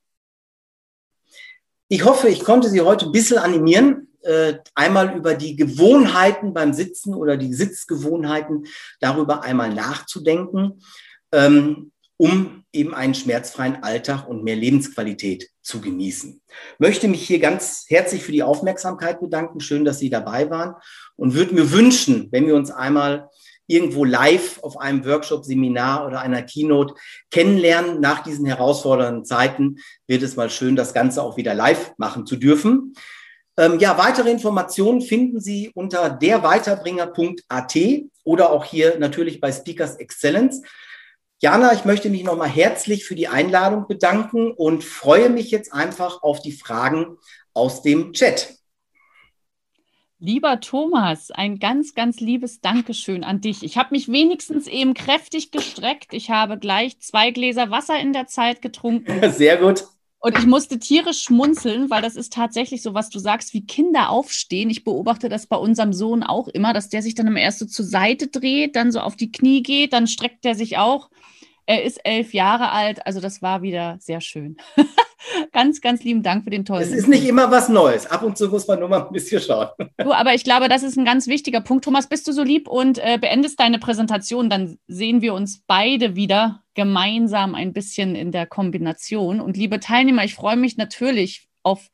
Ich 1.89 2.05
hoffe, 2.05 2.29
ich 2.29 2.43
konnte 2.43 2.69
Sie 2.69 2.81
heute 2.81 3.07
ein 3.07 3.13
bisschen 3.13 3.39
animieren, 3.39 4.09
äh, 4.23 4.55
einmal 4.75 5.17
über 5.17 5.35
die 5.35 5.55
Gewohnheiten 5.55 6.53
beim 6.53 6.73
Sitzen 6.73 7.15
oder 7.15 7.37
die 7.37 7.55
Sitzgewohnheiten 7.55 8.67
darüber 8.99 9.45
einmal 9.45 9.73
nachzudenken, 9.73 10.83
ähm, 11.31 11.93
um 12.17 12.65
eben 12.73 12.93
einen 12.93 13.15
schmerzfreien 13.15 13.85
Alltag 13.85 14.27
und 14.27 14.43
mehr 14.43 14.57
Lebensqualität 14.57 15.49
zu 15.63 15.81
genießen. 15.81 16.41
Möchte 16.79 17.07
mich 17.07 17.25
hier 17.25 17.39
ganz 17.39 17.85
herzlich 17.89 18.25
für 18.25 18.33
die 18.33 18.43
Aufmerksamkeit 18.43 19.21
bedanken. 19.21 19.61
Schön, 19.61 19.85
dass 19.85 20.01
Sie 20.01 20.11
dabei 20.11 20.51
waren 20.51 20.75
und 21.15 21.35
würde 21.35 21.55
mir 21.55 21.71
wünschen, 21.71 22.29
wenn 22.33 22.49
wir 22.49 22.57
uns 22.57 22.73
einmal 22.73 23.29
irgendwo 23.67 24.05
live 24.05 24.59
auf 24.63 24.79
einem 24.79 25.05
Workshop, 25.05 25.45
Seminar 25.45 26.07
oder 26.07 26.21
einer 26.21 26.43
Keynote 26.43 26.95
kennenlernen. 27.31 28.01
Nach 28.01 28.23
diesen 28.23 28.47
herausfordernden 28.47 29.25
Zeiten 29.25 29.77
wird 30.07 30.23
es 30.23 30.37
mal 30.37 30.51
schön, 30.51 30.77
das 30.77 30.95
Ganze 30.95 31.23
auch 31.23 31.37
wieder 31.37 31.55
live 31.55 31.93
machen 31.97 32.27
zu 32.27 32.37
dürfen. 32.37 32.95
Ähm, 33.59 33.79
ja, 33.79 33.97
weitere 33.97 34.31
Informationen 34.31 35.01
finden 35.01 35.41
Sie 35.41 35.71
unter 35.75 36.11
derweiterbringer.at 36.11 37.77
oder 38.25 38.51
auch 38.51 38.65
hier 38.65 38.99
natürlich 38.99 39.41
bei 39.41 39.51
Speakers 39.51 39.97
Excellence. 39.97 40.63
Jana, 41.39 41.73
ich 41.73 41.85
möchte 41.85 42.11
mich 42.11 42.25
nochmal 42.25 42.49
herzlich 42.49 43.05
für 43.05 43.15
die 43.15 43.29
Einladung 43.29 43.87
bedanken 43.87 44.53
und 44.53 44.85
freue 44.85 45.31
mich 45.31 45.51
jetzt 45.51 45.73
einfach 45.73 46.23
auf 46.23 46.41
die 46.41 46.53
Fragen 46.53 47.19
aus 47.53 47.83
dem 47.83 48.13
Chat. 48.13 48.56
Lieber 50.19 50.61
Thomas, 50.61 51.31
ein 51.31 51.59
ganz, 51.59 51.95
ganz 51.95 52.21
liebes 52.21 52.63
Dankeschön 52.63 53.23
an 53.23 53.43
dich. 53.43 53.63
Ich 53.63 53.77
habe 53.77 53.91
mich 53.91 54.09
wenigstens 54.09 54.67
eben 54.67 54.95
kräftig 54.95 55.51
gestreckt. 55.51 56.15
Ich 56.15 56.31
habe 56.31 56.59
gleich 56.59 56.99
zwei 57.01 57.33
Gläser 57.33 57.71
Wasser 57.71 58.01
in 58.01 58.15
der 58.15 58.27
Zeit 58.27 58.63
getrunken. 58.63 59.31
Sehr 59.31 59.59
gut. 59.59 59.85
Und 60.19 60.39
ich 60.39 60.47
musste 60.47 60.79
tierisch 60.79 61.23
schmunzeln, 61.23 61.91
weil 61.91 62.01
das 62.01 62.17
ist 62.17 62.33
tatsächlich 62.33 62.81
so, 62.81 62.95
was 62.95 63.11
du 63.11 63.19
sagst, 63.19 63.53
wie 63.53 63.67
Kinder 63.67 64.09
aufstehen. 64.09 64.71
Ich 64.71 64.85
beobachte 64.85 65.29
das 65.29 65.49
bei 65.49 65.57
unserem 65.57 65.93
Sohn 65.93 66.23
auch 66.23 66.49
immer, 66.49 66.73
dass 66.73 66.89
der 66.89 67.03
sich 67.03 67.15
dann 67.15 67.27
immer 67.27 67.41
erst 67.41 67.59
so 67.59 67.67
zur 67.67 67.85
Seite 67.85 68.29
dreht, 68.29 68.75
dann 68.75 68.93
so 68.93 69.01
auf 69.01 69.17
die 69.17 69.31
Knie 69.31 69.63
geht, 69.63 69.93
dann 69.93 70.07
streckt 70.07 70.47
er 70.47 70.55
sich 70.55 70.79
auch. 70.79 71.11
Er 71.67 71.85
ist 71.85 72.01
elf 72.05 72.33
Jahre 72.33 72.71
alt, 72.71 73.05
also 73.07 73.21
das 73.21 73.43
war 73.43 73.61
wieder 73.61 73.99
sehr 74.01 74.23
schön. 74.23 74.57
ganz, 75.53 75.81
ganz 75.81 76.05
lieben 76.05 76.23
Dank 76.23 76.45
für 76.45 76.51
den 76.51 76.65
tollen. 76.65 76.83
Es 76.83 76.93
ist 76.93 77.09
nicht 77.09 77.27
immer 77.27 77.51
was 77.51 77.69
Neues. 77.69 78.07
Ab 78.07 78.23
und 78.23 78.37
zu 78.37 78.49
muss 78.49 78.67
man 78.67 78.81
nur 78.81 78.89
mal 78.89 79.07
ein 79.07 79.13
bisschen 79.13 79.41
schauen. 79.41 79.69
du, 79.99 80.13
aber 80.13 80.35
ich 80.35 80.45
glaube, 80.45 80.69
das 80.69 80.83
ist 80.83 80.97
ein 80.97 81.05
ganz 81.05 81.27
wichtiger 81.27 81.61
Punkt. 81.61 81.85
Thomas, 81.85 82.09
bist 82.09 82.27
du 82.29 82.33
so 82.33 82.43
lieb 82.43 82.69
und 82.69 82.99
äh, 82.99 83.19
beendest 83.21 83.59
deine 83.61 83.79
Präsentation, 83.79 84.51
dann 84.51 84.79
sehen 84.87 85.21
wir 85.23 85.35
uns 85.35 85.63
beide 85.67 86.17
wieder 86.17 86.63
gemeinsam 86.75 87.55
ein 87.55 87.73
bisschen 87.73 88.15
in 88.15 88.33
der 88.33 88.47
Kombination. 88.47 89.41
Und 89.41 89.57
liebe 89.57 89.81
Teilnehmer, 89.81 90.25
ich 90.25 90.35
freue 90.35 90.57
mich 90.57 90.77
natürlich 90.77 91.49
auf 91.63 91.89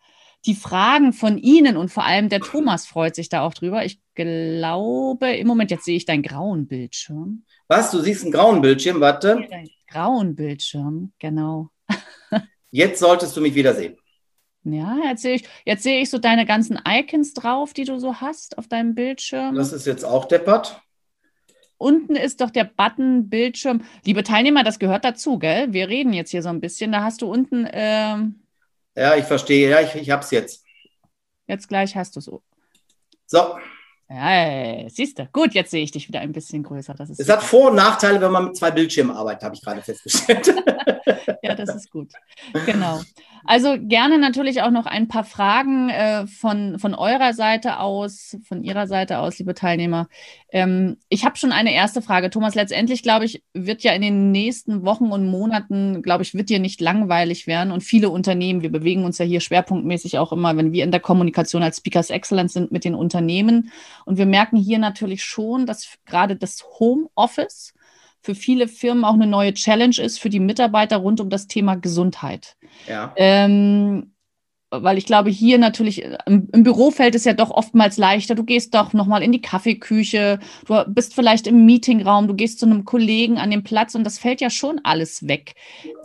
die 0.44 0.54
Fragen 0.54 1.12
von 1.12 1.38
Ihnen 1.38 1.76
und 1.76 1.90
vor 1.90 2.04
allem 2.04 2.28
der 2.28 2.40
Thomas 2.40 2.86
freut 2.86 3.14
sich 3.14 3.28
da 3.28 3.42
auch 3.42 3.54
drüber. 3.54 3.84
Ich 3.84 4.00
glaube, 4.14 5.30
im 5.36 5.46
Moment, 5.46 5.70
jetzt 5.70 5.84
sehe 5.84 5.96
ich 5.96 6.04
deinen 6.04 6.22
grauen 6.22 6.66
Bildschirm. 6.66 7.44
Was? 7.68 7.92
Du 7.92 8.00
siehst 8.00 8.24
einen 8.24 8.32
grauen 8.32 8.60
Bildschirm? 8.60 9.00
Warte. 9.00 9.46
Grauen 9.88 10.34
Bildschirm, 10.34 11.12
genau. 11.18 11.70
Jetzt 12.72 12.98
solltest 13.00 13.36
du 13.36 13.40
mich 13.40 13.54
wieder 13.54 13.74
sehen. 13.74 13.96
Ja, 14.64 14.96
jetzt 15.04 15.22
sehe 15.22 15.34
ich, 15.34 15.48
jetzt 15.64 15.82
sehe 15.82 16.00
ich 16.00 16.10
so 16.10 16.18
deine 16.18 16.46
ganzen 16.46 16.80
Icons 16.88 17.34
drauf, 17.34 17.74
die 17.74 17.84
du 17.84 17.98
so 17.98 18.20
hast 18.20 18.58
auf 18.58 18.66
deinem 18.66 18.94
Bildschirm. 18.94 19.54
Das 19.54 19.72
ist 19.72 19.86
jetzt 19.86 20.04
auch 20.04 20.24
deppert. 20.24 20.80
Unten 21.76 22.16
ist 22.16 22.40
doch 22.40 22.50
der 22.50 22.64
Button 22.64 23.28
Bildschirm. 23.28 23.84
Liebe 24.04 24.22
Teilnehmer, 24.22 24.62
das 24.64 24.78
gehört 24.78 25.04
dazu, 25.04 25.38
gell? 25.38 25.72
Wir 25.72 25.88
reden 25.88 26.12
jetzt 26.12 26.30
hier 26.30 26.42
so 26.42 26.48
ein 26.48 26.60
bisschen. 26.60 26.92
Da 26.92 27.02
hast 27.02 27.22
du 27.22 27.30
unten. 27.30 27.68
Ähm, 27.72 28.42
ja, 28.96 29.16
ich 29.16 29.24
verstehe. 29.24 29.68
Ja, 29.68 29.80
ich, 29.80 29.94
ich 29.96 30.10
habe 30.10 30.22
es 30.22 30.30
jetzt. 30.30 30.64
Jetzt 31.48 31.68
gleich 31.68 31.96
hast 31.96 32.14
du 32.16 32.20
es. 32.20 32.30
So. 33.26 33.58
Ja, 34.14 34.88
siehst 34.90 35.18
du. 35.18 35.26
Gut, 35.32 35.54
jetzt 35.54 35.70
sehe 35.70 35.82
ich 35.82 35.90
dich 35.90 36.06
wieder 36.06 36.20
ein 36.20 36.32
bisschen 36.32 36.62
größer. 36.62 36.92
Das 36.94 37.08
ist 37.08 37.18
es 37.18 37.28
hat 37.28 37.42
Vor- 37.42 37.70
und 37.70 37.76
Nachteile, 37.76 38.20
wenn 38.20 38.30
man 38.30 38.46
mit 38.46 38.56
zwei 38.56 38.70
Bildschirmen 38.70 39.16
arbeitet, 39.16 39.42
habe 39.42 39.54
ich 39.54 39.62
gerade 39.62 39.80
festgestellt. 39.80 40.48
ja, 41.42 41.54
das 41.54 41.74
ist 41.74 41.90
gut. 41.90 42.12
Genau. 42.66 43.00
Also 43.44 43.76
gerne 43.78 44.18
natürlich 44.18 44.62
auch 44.62 44.70
noch 44.70 44.86
ein 44.86 45.08
paar 45.08 45.24
Fragen 45.24 45.88
äh, 45.88 46.26
von, 46.26 46.78
von 46.78 46.94
eurer 46.94 47.34
Seite 47.34 47.80
aus, 47.80 48.36
von 48.44 48.62
Ihrer 48.62 48.86
Seite 48.86 49.18
aus, 49.18 49.38
liebe 49.38 49.54
Teilnehmer. 49.54 50.08
Ähm, 50.50 50.98
ich 51.08 51.24
habe 51.24 51.36
schon 51.36 51.52
eine 51.52 51.74
erste 51.74 52.02
Frage. 52.02 52.30
Thomas, 52.30 52.54
letztendlich, 52.54 53.02
glaube 53.02 53.24
ich, 53.24 53.42
wird 53.52 53.82
ja 53.82 53.92
in 53.92 54.02
den 54.02 54.30
nächsten 54.30 54.84
Wochen 54.84 55.06
und 55.06 55.26
Monaten, 55.26 56.02
glaube 56.02 56.22
ich, 56.22 56.34
wird 56.34 56.50
dir 56.50 56.60
nicht 56.60 56.80
langweilig 56.80 57.46
werden. 57.46 57.72
Und 57.72 57.82
viele 57.82 58.10
Unternehmen, 58.10 58.62
wir 58.62 58.70
bewegen 58.70 59.04
uns 59.04 59.18
ja 59.18 59.24
hier 59.24 59.40
schwerpunktmäßig 59.40 60.18
auch 60.18 60.32
immer, 60.32 60.56
wenn 60.56 60.72
wir 60.72 60.84
in 60.84 60.90
der 60.92 61.00
Kommunikation 61.00 61.62
als 61.62 61.78
Speakers 61.78 62.10
Excellence 62.10 62.52
sind 62.52 62.70
mit 62.70 62.84
den 62.84 62.94
Unternehmen. 62.94 63.70
Und 64.04 64.18
wir 64.18 64.26
merken 64.26 64.56
hier 64.56 64.78
natürlich 64.78 65.24
schon, 65.24 65.66
dass 65.66 65.98
gerade 66.06 66.36
das 66.36 66.64
Homeoffice 66.78 67.74
für 68.22 68.34
viele 68.34 68.68
Firmen 68.68 69.04
auch 69.04 69.14
eine 69.14 69.26
neue 69.26 69.52
Challenge 69.52 69.96
ist 69.98 70.18
für 70.18 70.30
die 70.30 70.40
Mitarbeiter 70.40 70.96
rund 70.98 71.20
um 71.20 71.28
das 71.28 71.48
Thema 71.48 71.74
Gesundheit. 71.74 72.56
Ja. 72.86 73.12
Ähm, 73.16 74.11
weil 74.72 74.96
ich 74.96 75.06
glaube, 75.06 75.30
hier 75.30 75.58
natürlich 75.58 76.04
äh, 76.04 76.16
im, 76.26 76.48
im, 76.52 76.62
Büro 76.62 76.90
fällt 76.90 77.14
es 77.14 77.24
ja 77.24 77.34
doch 77.34 77.50
oftmals 77.50 77.98
leichter. 77.98 78.34
Du 78.34 78.44
gehst 78.44 78.74
doch 78.74 78.92
nochmal 78.92 79.22
in 79.22 79.32
die 79.32 79.42
Kaffeeküche, 79.42 80.38
du 80.66 80.84
bist 80.88 81.14
vielleicht 81.14 81.46
im 81.46 81.66
Meetingraum, 81.66 82.26
du 82.26 82.34
gehst 82.34 82.58
zu 82.58 82.66
einem 82.66 82.84
Kollegen 82.84 83.38
an 83.38 83.50
den 83.50 83.62
Platz 83.62 83.94
und 83.94 84.04
das 84.04 84.18
fällt 84.18 84.40
ja 84.40 84.50
schon 84.50 84.80
alles 84.82 85.28
weg. 85.28 85.54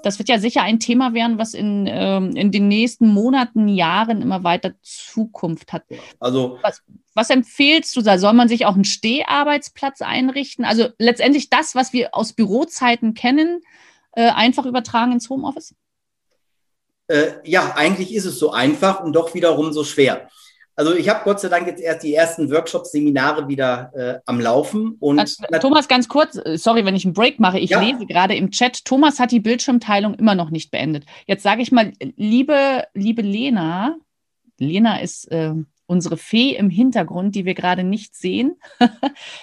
Das 0.04 0.20
wird 0.20 0.30
ja 0.30 0.40
sicher 0.40 0.64
ein 0.64 0.80
Thema 0.80 1.14
werden, 1.14 1.38
was 1.38 1.54
in, 1.54 1.88
ähm, 1.90 2.36
in 2.36 2.52
den 2.52 2.68
nächsten 2.68 3.08
Monaten, 3.08 3.68
Jahren 3.70 4.22
immer 4.22 4.44
weiter 4.44 4.74
Zukunft 4.82 5.74
hat. 5.74 5.84
Also 6.20 6.60
was, 6.62 6.82
was 7.14 7.30
empfehlst 7.30 7.96
du 7.96 8.02
da? 8.02 8.18
Soll 8.18 8.34
man 8.34 8.50
sich 8.50 8.66
auch 8.66 8.76
einen 8.76 8.84
Steharbeitsplatz 8.84 10.02
einrichten? 10.02 10.66
Also 10.66 10.90
letztendlich 11.00 11.50
das, 11.50 11.76
was 11.76 11.94
wir 11.94 12.14
aus 12.14 12.34
Bürozeiten 12.34 13.14
kennen, 13.14 13.62
äh, 14.12 14.30
einfach 14.30 14.66
übertragen 14.66 15.14
ins 15.14 15.30
Homeoffice? 15.30 15.76
Äh, 17.08 17.28
ja, 17.44 17.74
eigentlich 17.76 18.14
ist 18.14 18.26
es 18.26 18.40
so 18.40 18.52
einfach 18.52 19.04
und 19.04 19.14
doch 19.14 19.34
wiederum 19.34 19.72
so 19.74 19.84
schwer. 19.84 20.30
Also 20.78 20.94
ich 20.94 21.10
habe 21.10 21.22
Gott 21.24 21.40
sei 21.40 21.50
Dank 21.50 21.66
jetzt 21.66 21.82
erst 21.82 22.04
die 22.04 22.14
ersten 22.14 22.52
Workshops, 22.52 22.92
Seminare 22.92 23.48
wieder 23.48 23.92
äh, 23.96 24.20
am 24.28 24.40
Laufen. 24.40 24.96
Und 25.00 25.20
äh, 25.50 25.60
Thomas, 25.60 25.88
ganz 25.88 26.08
kurz, 26.08 26.36
äh, 26.38 26.56
sorry, 26.58 26.86
wenn 26.86 26.96
ich 26.96 27.04
einen 27.04 27.16
Break 27.16 27.40
mache. 27.40 27.58
Ich 27.58 27.72
ja. 27.72 27.82
lese 27.82 28.06
gerade 28.06 28.36
im 28.36 28.52
Chat, 28.52 28.86
Thomas 28.86 29.20
hat 29.20 29.32
die 29.32 29.40
Bildschirmteilung 29.40 30.14
immer 30.14 30.36
noch 30.36 30.52
nicht 30.52 30.70
beendet. 30.70 31.06
Jetzt 31.26 31.42
sage 31.42 31.64
ich 31.64 31.72
mal, 31.72 31.94
liebe, 32.16 32.84
liebe 32.94 33.24
Lena, 33.24 33.98
Lena 34.60 35.02
ist 35.02 35.32
äh, 35.32 35.54
unsere 35.88 36.16
Fee 36.16 36.56
im 36.56 36.70
Hintergrund, 36.70 37.34
die 37.34 37.46
wir 37.46 37.56
gerade 37.56 37.84
nicht 37.84 38.16
sehen. 38.16 38.60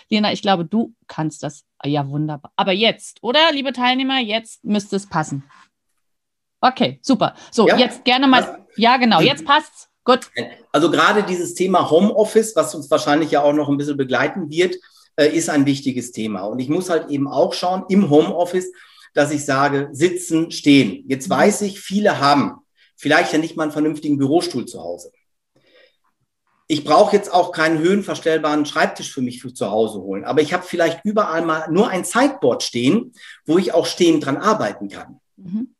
Lena, 0.08 0.32
ich 0.32 0.42
glaube, 0.42 0.64
du 0.64 0.94
kannst 1.08 1.42
das. 1.42 1.64
Ja, 1.84 2.08
wunderbar. 2.08 2.52
Aber 2.54 2.72
jetzt, 2.72 3.18
oder, 3.22 3.50
liebe 3.52 3.72
Teilnehmer, 3.72 4.20
jetzt 4.20 4.64
müsste 4.64 4.94
es 4.94 5.08
passen. 5.08 5.42
Okay, 6.64 6.98
super. 7.02 7.34
So, 7.50 7.68
ja? 7.68 7.76
jetzt 7.76 8.04
gerne 8.04 8.26
mal. 8.26 8.64
Ja, 8.76 8.96
genau, 8.96 9.20
jetzt 9.20 9.44
passt's. 9.44 9.90
Gut. 10.02 10.30
Also 10.72 10.90
gerade 10.90 11.22
dieses 11.22 11.54
Thema 11.54 11.90
Homeoffice, 11.90 12.56
was 12.56 12.74
uns 12.74 12.90
wahrscheinlich 12.90 13.30
ja 13.30 13.42
auch 13.42 13.52
noch 13.52 13.68
ein 13.68 13.76
bisschen 13.76 13.98
begleiten 13.98 14.50
wird, 14.50 14.76
äh, 15.16 15.28
ist 15.28 15.50
ein 15.50 15.66
wichtiges 15.66 16.12
Thema. 16.12 16.44
Und 16.44 16.58
ich 16.58 16.70
muss 16.70 16.88
halt 16.88 17.10
eben 17.10 17.28
auch 17.28 17.52
schauen 17.52 17.84
im 17.88 18.08
Homeoffice, 18.08 18.72
dass 19.12 19.30
ich 19.30 19.44
sage, 19.44 19.90
sitzen, 19.92 20.50
stehen. 20.50 21.04
Jetzt 21.06 21.28
mhm. 21.28 21.34
weiß 21.34 21.62
ich, 21.62 21.80
viele 21.80 22.18
haben 22.18 22.56
vielleicht 22.96 23.32
ja 23.32 23.38
nicht 23.38 23.56
mal 23.56 23.64
einen 23.64 23.72
vernünftigen 23.72 24.16
Bürostuhl 24.16 24.64
zu 24.64 24.82
Hause. 24.82 25.12
Ich 26.66 26.82
brauche 26.84 27.14
jetzt 27.14 27.32
auch 27.32 27.52
keinen 27.52 27.78
höhenverstellbaren 27.78 28.64
Schreibtisch 28.64 29.12
für 29.12 29.20
mich 29.20 29.42
für 29.42 29.52
zu 29.52 29.70
Hause 29.70 30.00
holen, 30.00 30.24
aber 30.24 30.40
ich 30.40 30.54
habe 30.54 30.64
vielleicht 30.66 31.04
überall 31.04 31.44
mal 31.44 31.70
nur 31.70 31.88
ein 31.88 32.04
Sideboard 32.04 32.62
stehen, 32.62 33.12
wo 33.44 33.58
ich 33.58 33.74
auch 33.74 33.84
stehend 33.84 34.24
dran 34.24 34.38
arbeiten 34.38 34.88
kann. 34.88 35.20
Mhm 35.36 35.73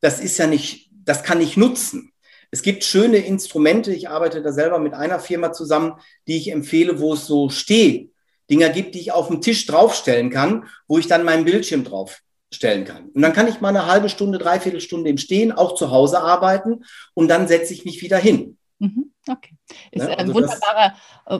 das 0.00 0.20
ist 0.20 0.38
ja 0.38 0.46
nicht, 0.46 0.90
das 0.92 1.22
kann 1.22 1.40
ich 1.40 1.56
nutzen. 1.56 2.12
Es 2.50 2.62
gibt 2.62 2.84
schöne 2.84 3.18
Instrumente. 3.18 3.92
Ich 3.92 4.08
arbeite 4.08 4.42
da 4.42 4.52
selber 4.52 4.78
mit 4.78 4.94
einer 4.94 5.18
Firma 5.18 5.52
zusammen, 5.52 5.94
die 6.26 6.36
ich 6.36 6.50
empfehle, 6.50 6.98
wo 6.98 7.14
es 7.14 7.26
so 7.26 7.50
Steh-Dinger 7.50 8.70
gibt, 8.70 8.94
die 8.94 9.00
ich 9.00 9.12
auf 9.12 9.28
dem 9.28 9.40
Tisch 9.40 9.66
draufstellen 9.66 10.30
kann, 10.30 10.66
wo 10.86 10.98
ich 10.98 11.06
dann 11.06 11.24
meinen 11.24 11.44
Bildschirm 11.44 11.84
drauf 11.84 12.22
stellen 12.52 12.84
kann. 12.84 13.10
Und 13.10 13.20
dann 13.20 13.32
kann 13.34 13.48
ich 13.48 13.60
mal 13.60 13.68
eine 13.68 13.86
halbe 13.86 14.08
Stunde, 14.08 14.38
dreiviertel 14.38 14.80
Stunde 14.80 15.10
im 15.10 15.18
Stehen, 15.18 15.52
auch 15.52 15.74
zu 15.74 15.90
Hause 15.90 16.20
arbeiten 16.20 16.84
und 17.14 17.28
dann 17.28 17.46
setze 17.46 17.74
ich 17.74 17.84
mich 17.84 18.00
wieder 18.00 18.16
hin. 18.16 18.56
Mhm, 18.78 19.12
okay. 19.28 19.56
Ist 19.90 20.06
ja, 20.06 20.14
also 20.14 20.30
ein 20.30 20.34
wunderbarer, 20.34 20.94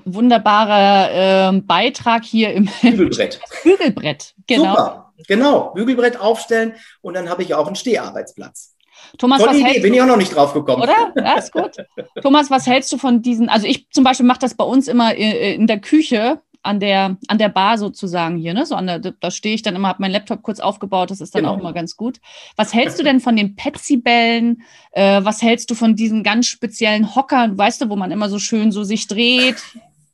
wunderbarer 0.05 1.55
äh, 1.55 1.61
Beitrag 1.61 2.25
hier 2.25 2.53
im 2.53 2.69
Bügelbrett. 2.83 3.41
Bügelbrett, 3.63 4.35
genau. 4.47 4.71
Super, 4.71 5.08
genau. 5.27 5.73
Bügelbrett 5.75 6.19
aufstellen 6.19 6.75
und 7.01 7.15
dann 7.15 7.29
habe 7.29 7.43
ich 7.43 7.55
auch 7.55 7.67
einen 7.67 7.77
Steharbeitsplatz. 7.77 8.75
Thomas, 9.17 9.41
Tolle 9.41 9.63
was 9.63 9.71
Idee, 9.71 9.81
bin 9.81 9.95
ich 9.95 10.03
auch 10.03 10.07
noch 10.07 10.17
nicht 10.17 10.35
drauf 10.35 10.53
gekommen. 10.53 10.83
Oder? 10.83 11.13
Ja, 11.17 11.35
ist 11.35 11.53
gut. 11.53 11.77
Thomas, 12.23 12.51
was 12.51 12.67
hältst 12.67 12.93
du 12.93 12.99
von 12.99 13.23
diesen? 13.23 13.49
Also 13.49 13.67
ich 13.67 13.89
zum 13.91 14.05
Beispiel 14.05 14.27
mache 14.27 14.41
das 14.41 14.55
bei 14.55 14.65
uns 14.65 14.89
immer 14.89 15.15
äh, 15.15 15.55
in 15.55 15.67
der 15.67 15.81
Küche 15.81 16.41
an 16.63 16.81
der, 16.81 17.17
an 17.29 17.39
der 17.39 17.49
Bar 17.49 17.79
sozusagen 17.79 18.37
hier, 18.37 18.53
ne? 18.53 18.67
So 18.67 18.75
an 18.75 18.87
der, 18.87 18.99
da 18.99 19.31
stehe 19.31 19.55
ich 19.55 19.63
dann 19.63 19.77
immer, 19.77 19.89
habe 19.89 20.03
meinen 20.03 20.13
Laptop 20.13 20.43
kurz 20.43 20.61
aufgebaut, 20.61 21.11
das 21.11 21.21
ist 21.21 21.35
dann 21.35 21.43
genau. 21.43 21.55
auch 21.55 21.61
immer 21.61 21.73
ganz 21.73 21.97
gut. 21.97 22.19
Was 22.57 22.75
hältst 22.75 22.99
du 22.99 23.05
denn 23.05 23.21
von 23.21 23.37
den 23.37 23.57
Petsy-Bällen? 23.57 24.63
Äh, 24.91 25.25
was 25.25 25.41
hältst 25.41 25.71
du 25.71 25.75
von 25.75 25.95
diesen 25.95 26.23
ganz 26.23 26.47
speziellen 26.47 27.15
Hockern, 27.15 27.57
weißt 27.57 27.81
du, 27.81 27.89
wo 27.89 27.97
man 27.97 28.11
immer 28.11 28.29
so 28.29 28.39
schön 28.39 28.73
so 28.73 28.85
sich 28.85 29.07
dreht? 29.07 29.63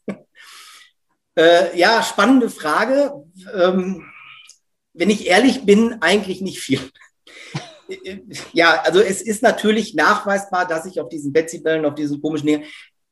Äh, 1.36 1.76
ja, 1.76 2.00
spannende 2.04 2.48
Frage. 2.48 3.12
Ähm, 3.60 4.04
wenn 4.94 5.11
ich 5.11 5.26
ehrlich 5.26 5.64
bin, 5.64 5.96
eigentlich 6.00 6.40
nicht 6.40 6.61
viel. 6.61 6.80
ja, 8.52 8.80
also 8.83 9.00
es 9.00 9.20
ist 9.20 9.42
natürlich 9.42 9.94
nachweisbar, 9.94 10.66
dass 10.66 10.87
ich 10.87 11.00
auf 11.00 11.09
diesen 11.09 11.33
Betsy-Bällen, 11.33 11.85
auf 11.85 11.94
diesen 11.94 12.22
komischen 12.22 12.46
Dingen, 12.46 12.64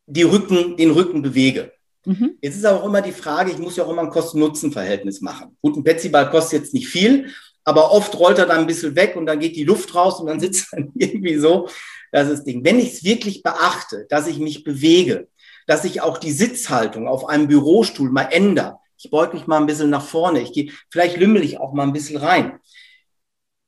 die 0.06 0.22
Rücken, 0.22 0.76
den 0.76 0.90
Rücken 0.90 1.22
bewege. 1.22 1.72
Mhm. 2.04 2.38
Jetzt 2.40 2.56
ist 2.56 2.66
auch 2.66 2.84
immer 2.84 3.02
die 3.02 3.12
Frage, 3.12 3.50
ich 3.50 3.58
muss 3.58 3.76
ja 3.76 3.84
auch 3.84 3.90
immer 3.90 4.02
ein 4.02 4.10
Kosten-Nutzen-Verhältnis 4.10 5.20
machen. 5.20 5.56
Gut, 5.60 5.76
ein 5.76 5.84
Petsyball 5.84 6.30
kostet 6.30 6.60
jetzt 6.60 6.74
nicht 6.74 6.88
viel, 6.88 7.30
aber 7.64 7.92
oft 7.92 8.18
rollt 8.18 8.38
er 8.38 8.46
dann 8.46 8.60
ein 8.60 8.66
bisschen 8.66 8.96
weg 8.96 9.14
und 9.16 9.26
dann 9.26 9.38
geht 9.38 9.56
die 9.56 9.64
Luft 9.64 9.94
raus 9.94 10.20
und 10.20 10.26
dann 10.26 10.40
sitzt 10.40 10.72
er 10.72 10.84
irgendwie 10.94 11.36
so. 11.36 11.68
Das 12.10 12.28
ist 12.28 12.38
das 12.38 12.44
Ding. 12.44 12.64
Wenn 12.64 12.78
ich 12.78 12.92
es 12.92 13.04
wirklich 13.04 13.42
beachte, 13.42 14.06
dass 14.08 14.26
ich 14.26 14.38
mich 14.38 14.64
bewege, 14.64 15.28
dass 15.66 15.84
ich 15.84 16.00
auch 16.00 16.18
die 16.18 16.32
Sitzhaltung 16.32 17.08
auf 17.08 17.28
einem 17.28 17.48
Bürostuhl 17.48 18.10
mal 18.10 18.28
ändere, 18.30 18.78
ich 19.02 19.10
beug 19.10 19.34
mich 19.34 19.46
mal 19.46 19.58
ein 19.58 19.66
bisschen 19.66 19.90
nach 19.90 20.04
vorne, 20.04 20.40
ich 20.40 20.52
gehe, 20.52 20.72
vielleicht 20.90 21.16
lümmel 21.16 21.42
ich 21.42 21.58
auch 21.58 21.72
mal 21.72 21.82
ein 21.82 21.92
bisschen 21.92 22.18
rein, 22.18 22.60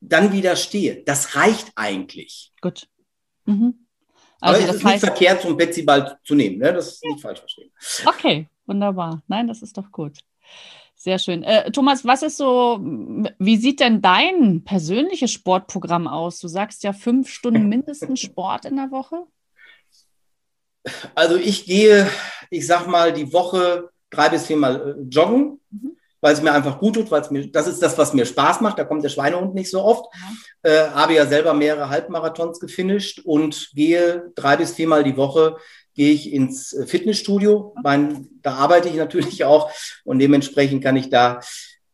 dann 0.01 0.33
wieder 0.33 0.55
stehe. 0.57 1.03
Das 1.05 1.35
reicht 1.35 1.73
eigentlich. 1.75 2.53
Gut. 2.61 2.87
Mhm. 3.47 3.87
Also 4.40 4.61
Aber 4.61 4.70
es 4.70 4.77
ist 4.77 4.85
heißt, 4.85 5.03
nicht 5.03 5.12
verkehrt, 5.12 5.42
so 5.42 5.49
einen 5.49 5.57
Betsy-Ball 5.57 6.18
zu 6.25 6.35
nehmen. 6.35 6.59
Ne? 6.59 6.73
Das 6.73 6.88
ist 6.88 7.05
ja. 7.05 7.11
nicht 7.11 7.23
falsch 7.23 7.40
verstehen. 7.40 7.70
Okay, 8.05 8.49
wunderbar. 8.66 9.23
Nein, 9.27 9.49
das 9.49 9.62
ist 9.62 9.77
doch 9.77 9.90
gut. 9.90 10.18
Sehr 10.94 11.18
schön. 11.18 11.42
Äh, 11.42 11.70
Thomas, 11.73 12.05
was 12.05 12.23
ist 12.23 12.37
so, 12.37 12.79
wie 12.81 13.57
sieht 13.57 13.81
denn 13.81 14.03
dein 14.03 14.64
persönliches 14.64 15.33
Sportprogramm 15.33 16.07
aus? 16.07 16.38
Du 16.38 16.49
sagst 16.49 16.85
ja 16.85 16.92
fünf 16.92 17.29
Stunden 17.29 17.68
mindestens 17.68 18.20
Sport 18.20 18.66
in 18.66 18.77
der 18.77 18.90
Woche. 18.90 19.27
Also 21.14 21.37
ich 21.37 21.64
gehe, 21.64 22.09
ich 22.51 22.66
sag 22.66 22.87
mal, 22.87 23.12
die 23.12 23.33
Woche 23.33 23.90
drei 24.14 24.29
bis 24.29 24.46
viermal 24.46 24.96
äh, 24.98 25.03
joggen. 25.09 25.61
Mhm 25.70 25.96
weil 26.24 26.33
es 26.33 26.40
mir 26.40 26.55
einfach 26.55 26.79
gut 26.79 26.94
tut, 26.94 27.11
weil 27.11 27.20
es 27.20 27.31
mir, 27.31 27.48
das 27.48 27.66
ist 27.66 27.83
das, 27.83 27.98
was 27.98 28.14
mir 28.14 28.24
Spaß 28.24 28.62
macht. 28.62 28.79
Da 28.79 28.85
kommt 28.85 29.05
der 29.05 29.11
Schweinehund 29.11 29.55
nicht 29.55 29.70
so 29.70 29.83
oft. 29.83 30.07
Ja. 30.64 30.70
Äh, 30.70 30.88
habe 30.88 31.12
ja 31.12 31.27
selber 31.27 31.53
mehrere 31.53 31.90
Halbmarathons 31.90 32.61
gefinisht 32.61 33.20
und 33.27 33.72
gehe 33.74 34.33
drei 34.35 34.57
bis 34.57 34.72
viermal 34.72 35.05
die 35.05 35.18
Woche 35.18 35.59
gehe 35.94 36.12
ich 36.12 36.33
ins 36.33 36.72
äh, 36.72 36.87
Fitnessstudio. 36.87 37.74
Mein, 37.83 38.27
da 38.40 38.55
arbeite 38.55 38.88
ich 38.88 38.94
natürlich 39.05 39.44
auch 39.44 39.70
und 40.05 40.18
dementsprechend 40.18 40.83
kann 40.83 40.96
ich 40.96 41.11
da 41.11 41.40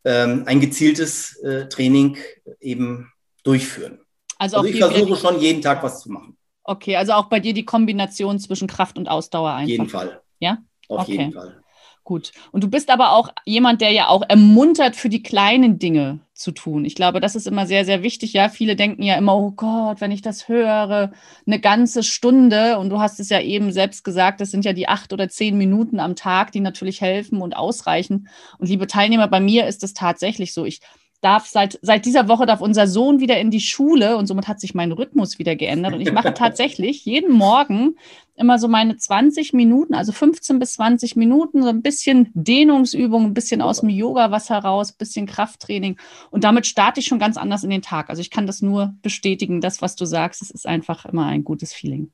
ähm, 0.05 0.43
ein 0.45 0.61
gezieltes 0.61 1.35
äh, 1.43 1.67
Training 1.67 2.17
eben 2.61 3.11
durchführen. 3.43 3.99
Also, 4.37 4.57
also 4.57 4.69
ich 4.69 4.79
versuche 4.79 5.17
schon 5.17 5.39
jeden 5.41 5.61
Tag 5.61 5.83
was 5.83 5.99
zu 5.99 6.09
machen. 6.09 6.37
Okay, 6.63 6.95
also 6.95 7.13
auch 7.13 7.25
bei 7.25 7.41
dir 7.41 7.53
die 7.53 7.65
Kombination 7.65 8.39
zwischen 8.39 8.69
Kraft 8.69 8.97
und 8.97 9.09
Ausdauer 9.09 9.51
einfach. 9.51 9.63
Auf 9.63 9.69
jeden 9.69 9.89
Fall. 9.89 10.21
Ja? 10.39 10.57
Auf 10.87 11.01
okay. 11.01 11.11
jeden 11.11 11.33
Fall. 11.33 11.60
Gut. 12.03 12.31
Und 12.51 12.63
du 12.63 12.67
bist 12.67 12.89
aber 12.89 13.11
auch 13.11 13.29
jemand, 13.45 13.79
der 13.79 13.91
ja 13.91 14.07
auch 14.07 14.23
ermuntert, 14.27 14.95
für 14.95 15.07
die 15.07 15.21
kleinen 15.21 15.77
Dinge 15.77 16.19
zu 16.33 16.51
tun. 16.51 16.83
Ich 16.83 16.95
glaube, 16.95 17.19
das 17.19 17.35
ist 17.35 17.45
immer 17.45 17.67
sehr, 17.67 17.85
sehr 17.85 18.01
wichtig. 18.01 18.33
Ja, 18.33 18.49
viele 18.49 18.75
denken 18.75 19.03
ja 19.03 19.15
immer, 19.15 19.37
oh 19.37 19.51
Gott, 19.51 20.01
wenn 20.01 20.09
ich 20.09 20.23
das 20.23 20.47
höre, 20.47 21.11
eine 21.45 21.59
ganze 21.59 22.01
Stunde. 22.01 22.79
Und 22.79 22.89
du 22.89 22.99
hast 22.99 23.19
es 23.19 23.29
ja 23.29 23.39
eben 23.39 23.71
selbst 23.71 24.03
gesagt, 24.03 24.41
das 24.41 24.49
sind 24.49 24.65
ja 24.65 24.73
die 24.73 24.87
acht 24.87 25.13
oder 25.13 25.29
zehn 25.29 25.57
Minuten 25.57 25.99
am 25.99 26.15
Tag, 26.15 26.51
die 26.51 26.59
natürlich 26.59 27.01
helfen 27.01 27.39
und 27.39 27.55
ausreichen. 27.55 28.27
Und 28.57 28.67
liebe 28.67 28.87
Teilnehmer, 28.87 29.27
bei 29.27 29.39
mir 29.39 29.67
ist 29.67 29.83
es 29.83 29.93
tatsächlich 29.93 30.53
so. 30.55 30.65
Ich 30.65 30.81
darf 31.21 31.45
seit, 31.45 31.79
seit 31.81 32.05
dieser 32.05 32.27
Woche 32.27 32.45
darf 32.45 32.61
unser 32.61 32.87
Sohn 32.87 33.19
wieder 33.19 33.39
in 33.39 33.51
die 33.51 33.59
Schule 33.59 34.17
und 34.17 34.25
somit 34.25 34.47
hat 34.47 34.59
sich 34.59 34.73
mein 34.73 34.91
Rhythmus 34.91 35.39
wieder 35.39 35.55
geändert. 35.55 35.93
Und 35.93 36.01
ich 36.01 36.11
mache 36.11 36.33
tatsächlich 36.33 37.05
jeden 37.05 37.31
Morgen 37.31 37.95
immer 38.35 38.57
so 38.57 38.67
meine 38.67 38.97
20 38.97 39.53
Minuten, 39.53 39.93
also 39.93 40.11
15 40.11 40.57
bis 40.57 40.73
20 40.73 41.15
Minuten, 41.15 41.61
so 41.61 41.69
ein 41.69 41.83
bisschen 41.83 42.31
Dehnungsübung, 42.33 43.25
ein 43.25 43.33
bisschen 43.35 43.61
aus 43.61 43.81
dem 43.81 43.89
Yoga 43.89 44.31
was 44.31 44.49
heraus, 44.49 44.91
ein 44.91 44.97
bisschen 44.97 45.27
Krafttraining. 45.27 45.97
Und 46.31 46.43
damit 46.43 46.65
starte 46.65 46.99
ich 46.99 47.05
schon 47.05 47.19
ganz 47.19 47.37
anders 47.37 47.63
in 47.63 47.69
den 47.69 47.83
Tag. 47.83 48.09
Also 48.09 48.21
ich 48.21 48.31
kann 48.31 48.47
das 48.47 48.63
nur 48.63 48.95
bestätigen, 49.03 49.61
das, 49.61 49.81
was 49.81 49.95
du 49.95 50.05
sagst, 50.05 50.41
es 50.41 50.49
ist 50.49 50.67
einfach 50.67 51.05
immer 51.05 51.27
ein 51.27 51.43
gutes 51.43 51.71
Feeling. 51.71 52.11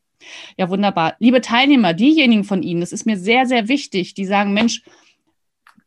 Ja, 0.57 0.69
wunderbar. 0.69 1.15
Liebe 1.19 1.41
Teilnehmer, 1.41 1.93
diejenigen 1.93 2.43
von 2.43 2.63
Ihnen, 2.63 2.81
das 2.81 2.91
ist 2.91 3.05
mir 3.05 3.17
sehr, 3.17 3.45
sehr 3.45 3.67
wichtig, 3.67 4.13
die 4.13 4.25
sagen, 4.25 4.53
Mensch, 4.53 4.81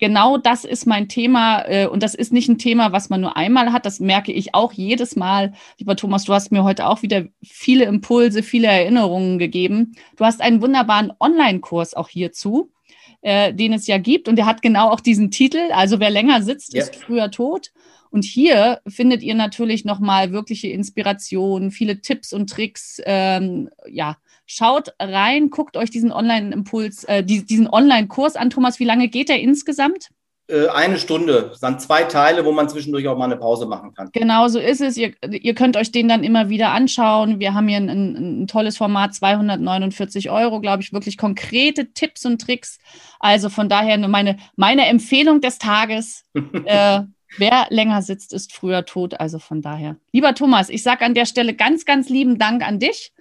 genau 0.01 0.39
das 0.39 0.65
ist 0.65 0.87
mein 0.87 1.09
Thema 1.09 1.63
äh, 1.69 1.87
und 1.87 2.03
das 2.03 2.15
ist 2.15 2.33
nicht 2.33 2.49
ein 2.49 2.59
Thema, 2.59 2.91
was 2.91 3.11
man 3.11 3.21
nur 3.21 3.37
einmal 3.37 3.73
hat. 3.73 3.87
Das 3.87 4.01
merke 4.01 4.33
ich 4.33 4.55
auch 4.55 4.73
jedes 4.73 5.15
Mal. 5.15 5.53
Lieber 5.79 5.95
Thomas, 5.95 6.25
du 6.25 6.33
hast 6.33 6.51
mir 6.51 6.65
heute 6.65 6.87
auch 6.87 7.03
wieder 7.03 7.27
viele 7.43 7.85
Impulse, 7.85 8.43
viele 8.43 8.67
Erinnerungen 8.67 9.39
gegeben. 9.39 9.93
Du 10.17 10.25
hast 10.25 10.41
einen 10.41 10.63
wunderbaren 10.63 11.13
Online-Kurs 11.21 11.95
auch 11.95 12.09
hierzu, 12.09 12.73
äh, 13.21 13.55
den 13.55 13.75
es 13.75 13.87
ja 13.87 13.99
gibt 13.99 14.29
und 14.29 14.37
der 14.37 14.47
hat 14.47 14.63
genau 14.63 14.89
auch 14.89 15.01
diesen 15.01 15.31
Titel. 15.31 15.71
Also 15.73 16.01
wer 16.01 16.11
länger 16.11 16.43
sitzt, 16.43 16.75
ja. 16.75 16.83
ist 16.83 16.97
früher 16.97 17.31
tot. 17.31 17.71
Und 18.11 18.25
hier 18.25 18.81
findet 18.89 19.23
ihr 19.23 19.37
natürlich 19.37 19.85
nochmal 19.85 20.33
wirkliche 20.33 20.69
Inspiration, 20.69 21.71
viele 21.71 22.01
Tipps 22.01 22.33
und 22.33 22.51
Tricks, 22.51 23.01
ähm, 23.05 23.71
ja, 23.89 24.17
Schaut 24.53 24.95
rein, 24.99 25.51
guckt 25.51 25.77
euch 25.77 25.91
diesen 25.91 26.11
Online-Impuls, 26.11 27.05
äh, 27.05 27.23
diesen 27.23 27.69
Online-Kurs 27.69 28.35
an. 28.35 28.51
Thomas, 28.51 28.81
wie 28.81 28.85
lange 28.85 29.07
geht 29.07 29.29
der 29.29 29.39
insgesamt? 29.39 30.09
Äh, 30.49 30.67
eine 30.67 30.99
Stunde. 30.99 31.53
Es 31.53 31.61
sind 31.61 31.81
zwei 31.81 32.03
Teile, 32.03 32.45
wo 32.45 32.51
man 32.51 32.69
zwischendurch 32.69 33.07
auch 33.07 33.17
mal 33.17 33.27
eine 33.27 33.37
Pause 33.37 33.67
machen 33.67 33.95
kann. 33.95 34.11
Genau 34.13 34.49
so 34.49 34.59
ist 34.59 34.81
es. 34.81 34.97
Ihr, 34.97 35.13
ihr 35.31 35.55
könnt 35.55 35.77
euch 35.77 35.93
den 35.93 36.09
dann 36.09 36.25
immer 36.25 36.49
wieder 36.49 36.73
anschauen. 36.73 37.39
Wir 37.39 37.55
haben 37.55 37.69
hier 37.69 37.77
ein, 37.77 37.89
ein, 37.89 38.43
ein 38.43 38.47
tolles 38.49 38.77
Format, 38.77 39.15
249 39.15 40.31
Euro, 40.31 40.61
glaube 40.61 40.83
ich, 40.83 40.93
wirklich 40.93 41.17
konkrete 41.17 41.93
Tipps 41.93 42.27
und 42.27 42.41
Tricks. 42.41 42.81
Also 43.21 43.51
von 43.51 43.69
daher 43.69 43.97
meine, 44.09 44.37
meine 44.57 44.87
Empfehlung 44.87 45.41
des 45.41 45.59
Tages. 45.59 46.25
äh, 46.65 47.03
Wer 47.39 47.69
länger 47.71 48.03
sitzt, 48.03 48.33
ist 48.33 48.53
früher 48.53 48.85
tot. 48.85 49.21
Also 49.21 49.39
von 49.39 49.63
daher. 49.63 49.95
Lieber 50.11 50.35
Thomas, 50.35 50.69
ich 50.69 50.83
sage 50.83 51.05
an 51.05 51.15
der 51.15 51.27
Stelle 51.27 51.55
ganz, 51.55 51.85
ganz 51.85 52.09
lieben 52.09 52.39
Dank 52.39 52.67
an 52.67 52.81
dich. 52.81 53.13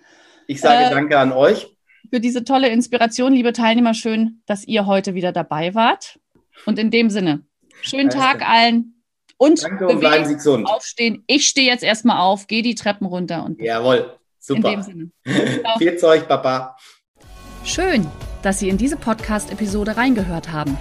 Ich 0.50 0.62
sage 0.62 0.86
äh, 0.86 0.90
danke 0.90 1.20
an 1.20 1.32
euch. 1.32 1.68
Für 2.10 2.20
diese 2.20 2.44
tolle 2.44 2.70
Inspiration, 2.70 3.34
liebe 3.34 3.54
Teilnehmer. 3.54 3.94
Schön, 3.94 4.42
dass 4.48 4.66
ihr 4.66 4.88
heute 4.88 5.14
wieder 5.14 5.32
dabei 5.32 5.76
wart. 5.76 6.20
Und 6.66 6.80
in 6.80 6.90
dem 6.90 7.12
Sinne, 7.12 7.44
schönen 7.84 8.10
Tag 8.10 8.42
allen. 8.42 9.04
Und, 9.38 9.62
danke 9.62 9.88
und 9.88 10.00
bleiben 10.00 10.26
Sie 10.26 10.34
gesund. 10.34 10.68
Aufstehen. 10.68 11.24
Ich 11.28 11.48
stehe 11.48 11.70
jetzt 11.70 11.84
erstmal 11.84 12.18
auf, 12.18 12.48
gehe 12.48 12.64
die 12.64 12.74
Treppen 12.74 13.06
runter. 13.06 13.46
und 13.46 13.62
Jawohl, 13.62 14.18
super. 14.40 14.70
In 14.70 14.82
dem 14.82 14.82
Sinne. 14.82 15.12
Viel 15.78 15.98
Zeug, 15.98 16.28
Papa. 16.28 16.76
Schön, 17.64 18.08
dass 18.42 18.58
Sie 18.58 18.70
in 18.70 18.80
diese 18.80 18.98
Podcast-Episode 18.98 19.98
reingehört 19.98 20.52
haben. 20.52 20.80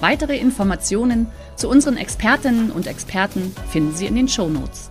Weitere 0.00 0.38
Informationen 0.38 1.26
zu 1.56 1.68
unseren 1.68 1.98
Expertinnen 1.98 2.70
und 2.70 2.86
Experten 2.86 3.54
finden 3.68 3.94
Sie 3.94 4.06
in 4.06 4.14
den 4.14 4.28
Show 4.28 4.48
Notes. 4.48 4.90